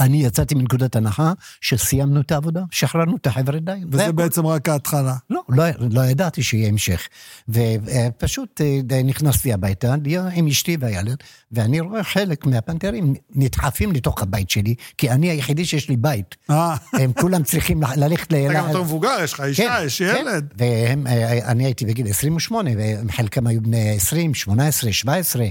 אני 0.00 0.24
יצאתי 0.24 0.54
מנקודת 0.54 0.96
הנחה 0.96 1.32
שסיימנו 1.60 2.20
את 2.20 2.32
העבודה, 2.32 2.62
שחררנו 2.70 3.16
את 3.16 3.26
החבר'ה 3.26 3.58
די. 3.58 3.72
וזה 3.90 4.12
בעצם 4.12 4.46
רק 4.46 4.68
ההתחלה. 4.68 5.14
לא, 5.30 5.42
לא, 5.48 5.64
לא 5.90 6.00
ידעתי 6.00 6.42
שיהיה 6.42 6.68
המשך. 6.68 7.08
ופשוט 7.48 8.60
אה, 8.60 9.02
נכנסתי 9.02 9.52
הביתה 9.52 9.94
עם 10.34 10.46
אשתי 10.46 10.76
והילד, 10.80 11.16
ואני 11.52 11.80
רואה 11.80 12.04
חלק 12.04 12.46
מהפנתרים 12.46 13.14
נדחפים 13.34 13.92
לתוך 13.92 14.22
הבית 14.22 14.50
שלי, 14.50 14.74
כי 14.98 15.10
אני 15.10 15.30
היחידי 15.30 15.64
שיש 15.64 15.88
לי 15.88 15.96
בית. 15.96 16.36
אה. 16.50 16.76
הם 16.92 17.12
כולם 17.12 17.42
צריכים 17.42 17.82
ללכת 17.96 18.32
ל... 18.32 18.36
אתה 18.36 18.54
גם 18.54 18.66
יותר 18.66 18.82
מבוגר, 18.82 19.16
יש 19.22 19.32
לך 19.32 19.40
אישה, 19.40 19.76
כן, 19.78 19.86
יש 19.86 20.02
כן. 20.02 20.16
ילד. 20.20 20.54
ואני 20.58 21.64
הייתי 21.64 21.86
בגיל 21.86 22.08
28, 22.08 22.70
וחלקם 23.06 23.46
היו 23.46 23.60
בני 23.60 23.90
20, 23.90 24.34
18, 24.34 24.92
17. 24.92 25.46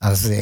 אז 0.00 0.32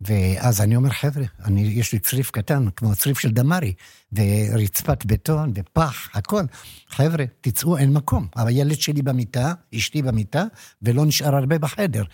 ואז 0.00 0.60
אני 0.60 0.76
אומר, 0.76 0.90
חבר'ה, 0.90 1.24
אני, 1.44 1.60
יש 1.60 1.92
לי 1.92 1.98
צריף 1.98 2.30
קטן, 2.30 2.70
כמו 2.76 2.94
צריף 2.94 3.18
של 3.18 3.30
דמארי, 3.30 3.72
ורצפת 4.12 5.04
בטון 5.04 5.52
ופח, 5.54 6.08
הכל. 6.12 6.42
חבר'ה, 6.88 7.24
תצאו, 7.40 7.78
אין 7.78 7.92
מקום. 7.92 8.26
הילד 8.36 8.80
שלי 8.80 9.02
במיטה, 9.02 9.52
אשתי 9.74 10.02
במיטה, 10.02 10.44
ולא 10.82 11.06
נשאר 11.06 11.36
הרבה 11.36 11.58
בחדר. 11.58 12.04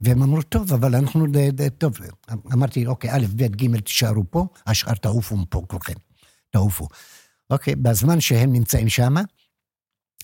והם 0.00 0.22
אמרו, 0.22 0.42
טוב, 0.42 0.72
אבל 0.72 0.94
אנחנו, 0.94 1.26
טוב, 1.78 1.98
אמרתי, 2.52 2.86
אוקיי, 2.86 3.10
א', 3.12 3.26
ב', 3.36 3.42
ג', 3.42 3.80
תישארו 3.80 4.24
פה, 4.30 4.46
השאר 4.66 4.94
תעופו 4.94 5.36
מפה 5.36 5.62
כולכם, 5.68 5.92
תעופו. 6.50 6.88
אוקיי, 7.50 7.76
בזמן 7.76 8.20
שהם 8.20 8.52
נמצאים 8.52 8.88
שם, 8.88 9.14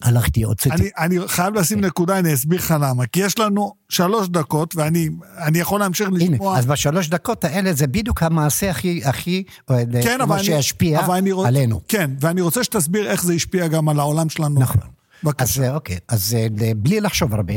הלכתי, 0.02 0.42
הוצאתי. 0.42 0.76
אני, 0.76 0.90
אני 0.98 1.28
חייב 1.28 1.54
לשים 1.54 1.78
כן. 1.78 1.84
נקודה, 1.84 2.18
אני 2.18 2.34
אסביר 2.34 2.58
לך 2.58 2.74
למה. 2.80 3.06
כי 3.06 3.20
יש 3.20 3.38
לנו 3.38 3.74
שלוש 3.88 4.28
דקות, 4.28 4.76
ואני 4.76 5.08
יכול 5.54 5.80
להמשיך 5.80 6.08
לשמוע... 6.12 6.50
הנה, 6.50 6.58
אז 6.58 6.66
בשלוש 6.66 7.08
דקות 7.08 7.44
האלה 7.44 7.72
זה 7.72 7.86
בדיוק 7.86 8.22
המעשה 8.22 8.70
הכי, 8.70 9.00
הכי, 9.04 9.42
אה, 9.70 9.82
כן, 10.02 10.18
כמו 10.24 10.38
שישפיע 10.38 11.06
רוצ... 11.32 11.46
עלינו. 11.46 11.80
כן, 11.88 12.10
ואני 12.20 12.40
רוצה 12.40 12.64
שתסביר 12.64 13.10
איך 13.10 13.24
זה 13.24 13.32
השפיע 13.32 13.68
גם 13.68 13.88
על 13.88 14.00
העולם 14.00 14.28
שלנו. 14.28 14.60
נכון. 14.60 14.80
בבקשה. 15.22 15.62
אז 15.62 15.74
אוקיי, 15.74 15.98
אז 16.08 16.36
אה, 16.38 16.46
בלי 16.76 17.00
לחשוב 17.00 17.34
הרבה, 17.34 17.54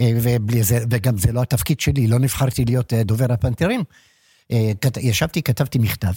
אה, 0.00 0.12
ובלי 0.22 0.62
זה, 0.62 0.78
וגם 0.90 1.18
זה 1.18 1.32
לא 1.32 1.42
התפקיד 1.42 1.80
שלי, 1.80 2.06
לא 2.06 2.18
נבחרתי 2.18 2.64
להיות 2.64 2.92
דובר 2.92 3.32
הפנתרים. 3.32 3.82
ישבתי, 5.00 5.42
כתבתי 5.42 5.78
מכתב 5.78 6.12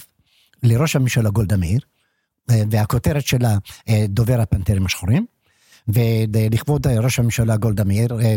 לראש 0.62 0.96
הממשלה 0.96 1.30
גולדה 1.30 1.56
מאיר, 1.56 1.80
והכותרת 2.48 3.26
שלה 3.26 3.56
דובר 4.08 4.40
הפנתרים 4.40 4.86
השחורים. 4.86 5.26
ולכבוד 5.88 6.86
ראש 6.86 7.18
הממשלה 7.18 7.56
גולדה 7.56 7.84
מאיר, 7.84 8.18
אה, 8.20 8.36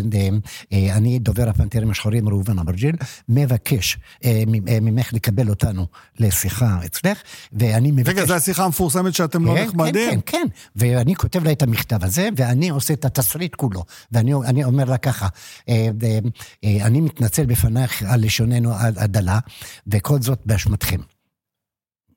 אה, 0.74 0.96
אני, 0.96 1.20
דובר 1.20 1.50
הפנתרים 1.50 1.92
השחורים 1.92 2.30
ראובן 2.30 2.60
אברג'יל, 2.60 2.96
מבקש 3.30 3.98
אה, 4.26 4.44
ממך 4.82 5.14
לקבל 5.14 5.50
אותנו 5.50 5.88
לשיחה 6.20 6.80
אצלך, 6.86 7.22
ואני 7.54 7.92
מבקש... 7.92 8.10
רגע, 8.10 8.26
זו 8.26 8.34
השיחה 8.34 8.66
המפורסמת 8.66 9.14
שאתם 9.14 9.46
לא 9.46 9.56
כן, 9.56 9.64
נחמדים? 9.64 10.10
כן, 10.10 10.20
כן, 10.26 10.38
כן, 10.40 10.48
ואני 10.76 11.16
כותב 11.16 11.44
לה 11.44 11.52
את 11.52 11.62
המכתב 11.62 12.04
הזה, 12.04 12.30
ואני 12.38 12.70
עושה 12.70 12.94
את 12.94 13.06
התסריט 13.06 13.56
כולו, 13.56 13.84
ואני 14.12 14.64
אומר 14.64 14.86
לה 14.86 14.98
ככה, 14.98 15.28
אני 16.64 17.02
מתנצל 17.02 17.46
בפנייך 17.46 18.04
על 18.08 18.26
לשוננו 18.26 18.74
הדלה, 18.76 19.40
וכל 19.88 20.22
זאת 20.22 20.40
באשמתכם. 20.46 21.00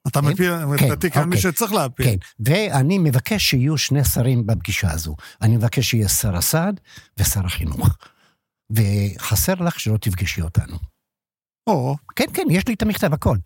אתה 0.07 0.21
כן? 0.21 0.27
מפיל 0.27 0.53
את 0.53 0.79
כן, 0.79 1.21
על 1.21 1.27
מי 1.27 1.37
אוקיי. 1.37 1.53
שצריך 1.53 1.73
להפיל. 1.73 2.07
כן, 2.07 2.17
ואני 2.41 2.99
מבקש 2.99 3.51
שיהיו 3.51 3.79
שני 3.79 4.05
שרים 4.05 4.47
בפגישה 4.47 4.91
הזו. 4.91 5.17
אני 5.43 5.57
מבקש 5.57 5.91
שיהיה 5.91 6.09
שר 6.09 6.37
הסעד 6.37 6.81
ושר 7.19 7.47
החינוך. 7.47 7.89
וחסר 8.71 9.55
לך 9.55 9.81
שלא 9.81 9.97
תפגשי 9.97 10.43
אותנו. 10.43 10.77
או. 11.67 11.97
כן, 12.17 12.25
כן, 12.35 12.47
יש 12.51 12.69
לי 12.69 12.75
את 12.75 12.83
המכתב, 12.83 13.13
הכל. 13.13 13.37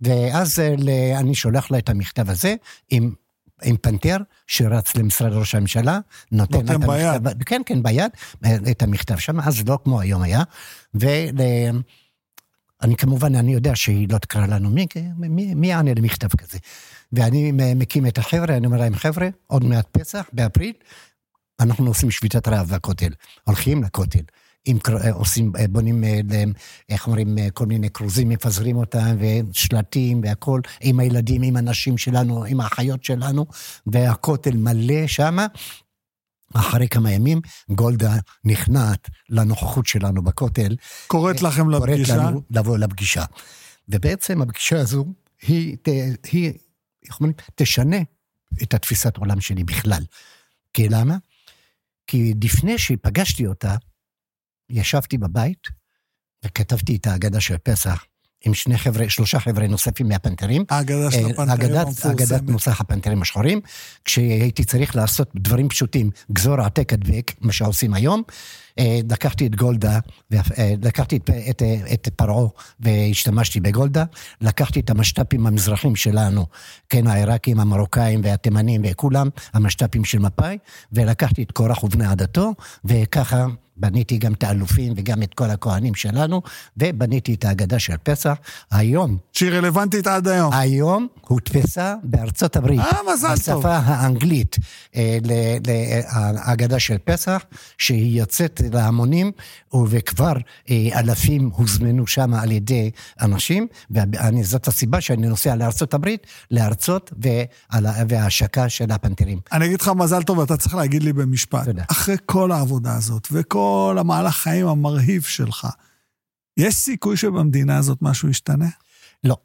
ואז 0.00 0.58
אה, 0.58 1.18
אני 1.18 1.34
שולח 1.34 1.70
לה 1.70 1.78
את 1.78 1.88
המכתב 1.88 2.30
הזה 2.30 2.54
עם, 2.90 3.14
עם 3.62 3.76
פנתר 3.76 4.16
שרץ 4.46 4.96
למשרד 4.96 5.32
ראש 5.32 5.54
הממשלה, 5.54 5.98
נותן, 6.32 6.58
נותן 6.58 6.86
ביד. 6.86 7.26
המכתב, 7.26 7.42
כן, 7.42 7.62
כן, 7.66 7.82
ביד, 7.82 8.10
את 8.70 8.82
המכתב 8.82 9.16
שם, 9.16 9.40
אז 9.40 9.68
לא 9.68 9.78
כמו 9.84 10.00
היום 10.00 10.22
היה. 10.22 10.42
ול... 10.94 11.08
אני 12.82 12.96
כמובן, 12.96 13.34
אני 13.34 13.52
יודע 13.52 13.76
שהיא 13.76 14.08
לא 14.10 14.18
תקרא 14.18 14.46
לנו, 14.46 14.70
מי, 14.70 14.86
מי, 15.16 15.54
מי 15.54 15.66
יענה 15.66 15.90
למכתב 15.96 16.28
כזה? 16.28 16.58
ואני 17.12 17.52
מקים 17.76 18.06
את 18.06 18.18
החבר'ה, 18.18 18.56
אני 18.56 18.66
אומר 18.66 18.78
להם, 18.78 18.94
חבר'ה, 18.94 19.28
עוד 19.46 19.64
מעט 19.64 19.86
פסח, 19.92 20.26
באפריל, 20.32 20.72
אנחנו 21.60 21.86
עושים 21.86 22.10
שביתת 22.10 22.48
רעב 22.48 22.74
בכותל. 22.74 23.12
הולכים 23.44 23.84
לכותל. 23.84 24.22
אם 24.66 24.78
עושים, 25.12 25.52
בונים, 25.70 26.04
איך 26.88 27.06
אומרים, 27.06 27.36
כל 27.54 27.66
מיני 27.66 27.90
כרוזים, 27.90 28.28
מפזרים 28.28 28.76
אותם, 28.76 29.16
ושלטים 29.18 30.20
והכול, 30.24 30.60
עם 30.80 31.00
הילדים, 31.00 31.42
עם 31.42 31.56
הנשים 31.56 31.98
שלנו, 31.98 32.44
עם 32.44 32.60
האחיות 32.60 33.04
שלנו, 33.04 33.46
והכותל 33.86 34.56
מלא 34.56 35.06
שמה. 35.06 35.46
אחרי 36.54 36.88
כמה 36.88 37.12
ימים, 37.12 37.40
גולדה 37.70 38.16
נכנעת 38.44 39.08
לנוכחות 39.28 39.86
שלנו 39.86 40.22
בכותל. 40.22 40.76
קוראת 41.06 41.42
לכם 41.42 41.70
לפגישה? 41.70 42.14
קוראת 42.14 42.28
לנו 42.28 42.42
לבוא 42.50 42.78
לפגישה. 42.78 43.24
ובעצם 43.88 44.42
הפגישה 44.42 44.80
הזו, 44.80 45.04
היא, 45.42 45.76
היא 46.32 46.52
איך 47.06 47.20
אומרים, 47.20 47.34
תשנה 47.54 47.98
את 48.62 48.74
התפיסת 48.74 49.16
עולם 49.16 49.40
שלי 49.40 49.64
בכלל. 49.64 50.02
כי 50.72 50.88
למה? 50.88 51.16
כי 52.06 52.34
לפני 52.44 52.78
שפגשתי 52.78 53.46
אותה, 53.46 53.76
ישבתי 54.70 55.18
בבית 55.18 55.68
וכתבתי 56.44 56.96
את 56.96 57.06
ההגדה 57.06 57.40
של 57.40 57.58
פסח 57.58 58.04
עם 58.44 58.54
שני 58.54 58.78
חבר'ה, 58.78 59.08
שלושה 59.08 59.40
חבר'ה 59.40 59.66
נוספים 59.66 60.08
מהפנתרים. 60.08 60.64
האגדה 60.70 61.10
של 61.10 61.18
אה, 61.24 61.30
הפנתרים 61.30 61.50
אגדת- 61.50 61.76
אגדת 61.76 61.86
המפורסמת. 61.86 62.50
נוסח 62.50 62.80
הפנתרים 62.80 63.22
השחורים, 63.22 63.60
כשהייתי 64.04 64.64
צריך 64.64 64.96
לעשות 64.96 65.30
דברים 65.34 65.68
פשוטים, 65.68 66.10
גזור 66.32 66.60
העתק 66.60 66.92
הדבק, 66.92 67.32
מה 67.40 67.52
שעושים 67.52 67.94
היום. 67.94 68.22
אה, 68.78 69.00
לקחתי 69.10 69.46
את 69.46 69.56
גולדה, 69.56 69.98
והפ- 70.30 70.58
אה, 70.58 70.74
לקחתי 70.82 71.16
את, 71.16 71.30
את, 71.50 71.62
את 71.92 72.08
פרעה 72.16 72.48
והשתמשתי 72.80 73.60
בגולדה, 73.60 74.04
לקחתי 74.40 74.80
את 74.80 74.90
המשת"פים 74.90 75.46
המזרחים 75.46 75.96
שלנו, 75.96 76.46
כן, 76.88 77.06
העיראקים, 77.06 77.60
המרוקאים 77.60 78.20
והתימנים 78.24 78.82
וכולם, 78.84 79.28
המשת"פים 79.52 80.04
של 80.04 80.18
מפא"י, 80.18 80.58
ולקחתי 80.92 81.42
את 81.42 81.52
קורח 81.52 81.84
ובני 81.84 82.06
עדתו, 82.06 82.54
וככה 82.84 83.46
בניתי 83.76 84.18
גם 84.18 84.32
את 84.32 84.42
האלופים 84.44 84.92
וגם 84.96 85.22
את 85.22 85.34
כל 85.34 85.50
הכהנים 85.50 85.94
שלנו, 85.94 86.42
ובניתי 86.76 87.34
את 87.34 87.44
ההגדה 87.44 87.78
של 87.78 87.96
פסח. 88.02 88.34
היום 88.70 89.16
שהיא 89.32 89.50
רלוונטית 89.50 90.06
עד 90.06 90.28
היום. 90.28 90.52
היום 90.52 91.06
הודפסה 91.20 91.94
בארצות 92.02 92.56
הברית. 92.56 92.80
אה, 92.80 92.98
מזל 93.12 93.28
טוב. 93.28 93.58
בשפה 93.58 93.76
האנגלית, 93.76 94.56
אה, 94.96 95.18
להגדה 96.34 96.78
של 96.78 96.96
פסח, 97.04 97.42
שהיא 97.78 98.20
יוצאת 98.20 98.59
להמונים, 98.72 99.32
וכבר 99.88 100.32
אה, 100.70 100.88
אלפים 101.00 101.50
הוזמנו 101.54 102.06
שם 102.06 102.34
על 102.34 102.52
ידי 102.52 102.90
אנשים, 103.20 103.66
וזאת 103.90 104.68
הסיבה 104.68 105.00
שאני 105.00 105.26
נוסע 105.28 105.56
לארצות 105.56 105.94
להרצות 106.50 107.12
ועל 107.22 107.86
ה- 107.86 108.02
וההשקה 108.08 108.68
של 108.68 108.90
הפנתרים. 108.90 109.40
אני 109.52 109.66
אגיד 109.66 109.80
לך 109.80 109.88
מזל 109.88 110.22
טוב, 110.22 110.40
אתה 110.40 110.56
צריך 110.56 110.74
להגיד 110.74 111.02
לי 111.02 111.12
במשפט. 111.12 111.64
תודה. 111.64 111.84
אחרי 111.90 112.16
כל 112.26 112.52
העבודה 112.52 112.96
הזאת 112.96 113.28
וכל 113.32 113.96
המהלך 114.00 114.36
חיים 114.36 114.66
המרהיב 114.66 115.22
שלך, 115.22 115.66
יש 116.56 116.74
סיכוי 116.74 117.16
שבמדינה 117.16 117.76
הזאת 117.78 117.98
משהו 118.02 118.28
ישתנה? 118.28 118.68
לא. 119.24 119.36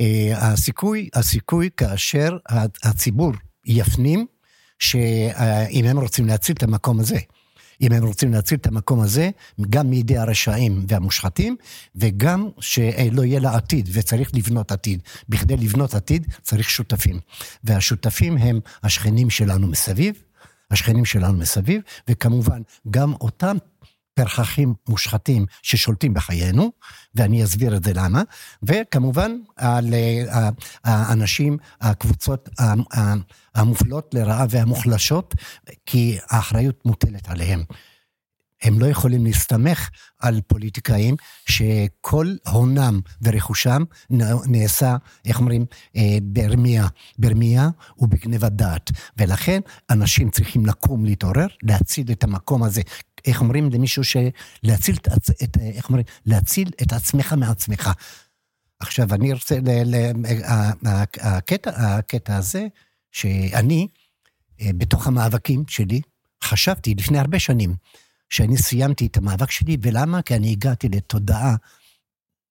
אה, 0.00 0.32
הסיכוי, 0.52 1.08
הסיכוי 1.14 1.70
כאשר 1.76 2.36
הציבור 2.84 3.32
יפנים, 3.66 4.26
שאם 4.78 5.84
הם 5.84 5.98
רוצים 5.98 6.26
להציל 6.26 6.56
את 6.58 6.62
המקום 6.62 7.00
הזה, 7.00 7.18
אם 7.80 7.92
הם 7.92 8.04
רוצים 8.04 8.32
להציל 8.32 8.58
את 8.58 8.66
המקום 8.66 9.00
הזה, 9.00 9.30
גם 9.70 9.90
מידי 9.90 10.16
הרשעים 10.16 10.84
והמושחתים, 10.88 11.56
וגם 11.96 12.48
שלא 12.60 13.24
יהיה 13.24 13.40
לה 13.40 13.56
עתיד, 13.56 13.88
וצריך 13.92 14.30
לבנות 14.34 14.72
עתיד. 14.72 15.02
בכדי 15.28 15.56
לבנות 15.56 15.94
עתיד 15.94 16.26
צריך 16.42 16.70
שותפים. 16.70 17.20
והשותפים 17.64 18.36
הם 18.36 18.60
השכנים 18.82 19.30
שלנו 19.30 19.66
מסביב, 19.66 20.22
השכנים 20.70 21.04
שלנו 21.04 21.38
מסביב, 21.38 21.82
וכמובן 22.08 22.62
גם 22.90 23.12
אותם 23.12 23.56
פרחחים 24.16 24.74
מושחתים 24.88 25.46
ששולטים 25.62 26.14
בחיינו, 26.14 26.72
ואני 27.14 27.44
אסביר 27.44 27.76
את 27.76 27.84
זה 27.84 27.92
למה, 27.94 28.22
וכמובן 28.62 29.32
על 29.56 29.94
אה, 29.94 30.50
האנשים, 30.84 31.58
הקבוצות 31.80 32.48
המופלות 33.54 34.14
לרעה 34.14 34.46
והמוחלשות, 34.50 35.34
כי 35.86 36.18
האחריות 36.30 36.86
מוטלת 36.86 37.28
עליהם. 37.28 37.64
הם 38.66 38.78
לא 38.78 38.86
יכולים 38.86 39.24
להסתמך 39.24 39.88
על 40.20 40.40
פוליטיקאים 40.46 41.16
שכל 41.48 42.34
הונם 42.46 43.00
ורכושם 43.22 43.82
נעשה, 44.46 44.96
איך 45.24 45.40
אומרים, 45.40 45.66
אה, 45.96 46.18
ברמייה, 46.22 46.86
ברמייה 47.18 47.68
ובגנבת 47.98 48.52
דעת. 48.52 48.90
ולכן 49.16 49.60
אנשים 49.90 50.30
צריכים 50.30 50.66
לקום, 50.66 51.04
להתעורר, 51.04 51.46
להציל 51.62 52.12
את 52.12 52.24
המקום 52.24 52.62
הזה. 52.62 52.80
איך 53.26 53.40
אומרים 53.40 53.70
למישהו 53.70 54.04
ש... 54.04 54.16
להציל 54.62 54.96
את, 54.96 55.08
את, 55.44 55.56
אה, 55.60 55.68
איך 55.68 55.88
אומרים? 55.88 56.04
להציל 56.26 56.70
את 56.82 56.92
עצמך 56.92 57.32
מעצמך. 57.32 57.90
עכשיו, 58.80 59.14
אני 59.14 59.32
רוצה, 59.32 59.58
ל, 59.60 59.68
ל, 59.84 59.94
ה- 60.44 60.88
ה- 60.88 61.36
הקטע, 61.36 61.70
הקטע 61.70 62.36
הזה, 62.36 62.66
שאני, 63.12 63.88
אה, 64.60 64.70
בתוך 64.78 65.06
המאבקים 65.06 65.64
שלי, 65.68 66.00
חשבתי 66.44 66.94
לפני 66.94 67.18
הרבה 67.18 67.38
שנים, 67.38 67.74
שאני 68.30 68.56
סיימתי 68.56 69.06
את 69.06 69.16
המאבק 69.16 69.50
שלי, 69.50 69.76
ולמה? 69.82 70.22
כי 70.22 70.36
אני 70.36 70.50
הגעתי 70.50 70.88
לתודעה 70.88 71.56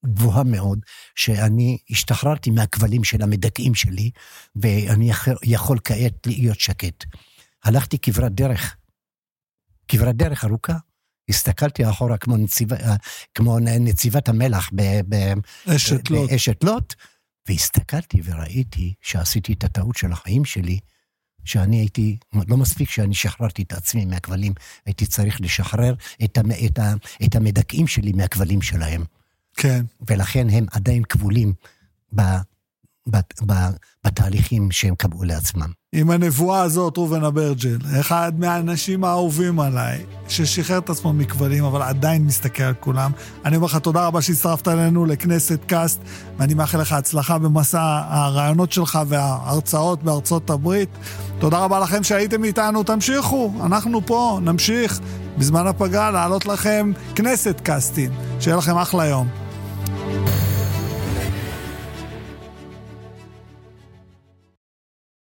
גבוהה 0.06 0.44
מאוד, 0.44 0.80
שאני 1.16 1.78
השתחררתי 1.90 2.50
מהכבלים 2.50 3.04
של 3.04 3.22
המדכאים 3.22 3.76
שלי, 3.76 4.12
ואני 4.56 5.10
יכול- 5.44 5.80
כעת 5.84 6.28
להיות 6.28 6.60
שקט. 6.60 7.06
הלכתי 7.64 8.00
כברת 8.00 8.32
דרך, 8.32 8.76
כברת 9.88 10.16
דרך 10.16 10.46
ארוכה. 10.46 10.78
הסתכלתי 11.30 11.90
אחורה 11.90 12.18
כמו, 12.18 12.38
נציב, 12.38 12.70
כמו 13.34 13.60
נציבת 13.60 14.30
המלח. 14.30 14.70
באשת 16.26 16.64
לוט, 16.64 16.94
והסתכלתי 17.48 18.22
וראיתי 18.24 18.94
שעשיתי 19.02 19.54
את 19.54 19.64
הטעות 19.64 19.96
של 19.96 20.12
החיים 20.12 20.46
שלי, 20.46 20.80
שאני 21.46 21.78
הייתי, 21.78 22.18
לא 22.48 22.58
מספיק 22.58 22.90
שאני 22.90 23.16
שחררתי 23.16 23.62
את 23.62 23.74
עצמי 23.74 24.06
מהכבלים, 24.06 24.54
הייתי 24.86 25.06
צריך 25.06 25.42
לשחרר 25.42 25.96
את, 26.24 26.38
המ, 26.38 26.52
את, 26.66 26.80
ה, 26.80 26.94
את 27.24 27.36
המדכאים 27.36 27.88
שלי 27.88 28.12
מהכבלים 28.14 28.62
שלהם. 28.62 29.04
כן. 29.54 29.86
ולכן 30.08 30.48
הם 30.50 30.66
עדיין 30.72 31.04
כבולים 31.04 31.54
ב, 32.16 32.22
ב, 33.10 33.18
ב, 33.46 33.54
בתהליכים 34.06 34.72
שהם 34.72 34.96
קבעו 34.96 35.24
לעצמם. 35.24 35.68
עם 35.96 36.10
הנבואה 36.10 36.62
הזאת, 36.62 36.98
ראובן 36.98 37.24
אברג'ל, 37.24 37.78
אחד 38.00 38.32
מהאנשים 38.38 39.04
האהובים 39.04 39.60
עליי, 39.60 40.06
ששחרר 40.28 40.78
את 40.78 40.90
עצמו 40.90 41.14
מכבלים, 41.14 41.64
אבל 41.64 41.82
עדיין 41.82 42.26
מסתכל 42.26 42.64
על 42.64 42.74
כולם. 42.80 43.12
אני 43.46 43.56
אומר 43.56 43.66
לך 43.66 43.76
תודה 43.76 44.08
רבה 44.08 44.22
שהצטרפת 44.22 44.68
אלינו 44.68 45.06
לכנסת 45.06 45.60
קאסט, 45.68 46.00
ואני 46.38 46.54
מאחל 46.54 46.82
לך 46.82 46.92
הצלחה 46.92 47.38
במסע 47.38 48.02
הרעיונות 48.08 48.72
שלך 48.72 49.00
וההרצאות 49.08 50.04
בארצות 50.04 50.50
הברית. 50.50 50.90
תודה 51.40 51.58
רבה 51.58 51.80
לכם 51.80 52.04
שהייתם 52.04 52.44
איתנו, 52.44 52.84
תמשיכו, 52.84 53.52
אנחנו 53.66 54.06
פה, 54.06 54.40
נמשיך 54.42 55.00
בזמן 55.38 55.68
הפגרה 55.68 56.12
להעלות 56.12 56.46
לכם 56.46 56.92
כנסת 57.16 57.62
קאסטים. 57.64 58.12
שיהיה 58.40 58.58
לכם 58.58 58.78
אחלה 58.78 59.06
יום. 59.06 59.28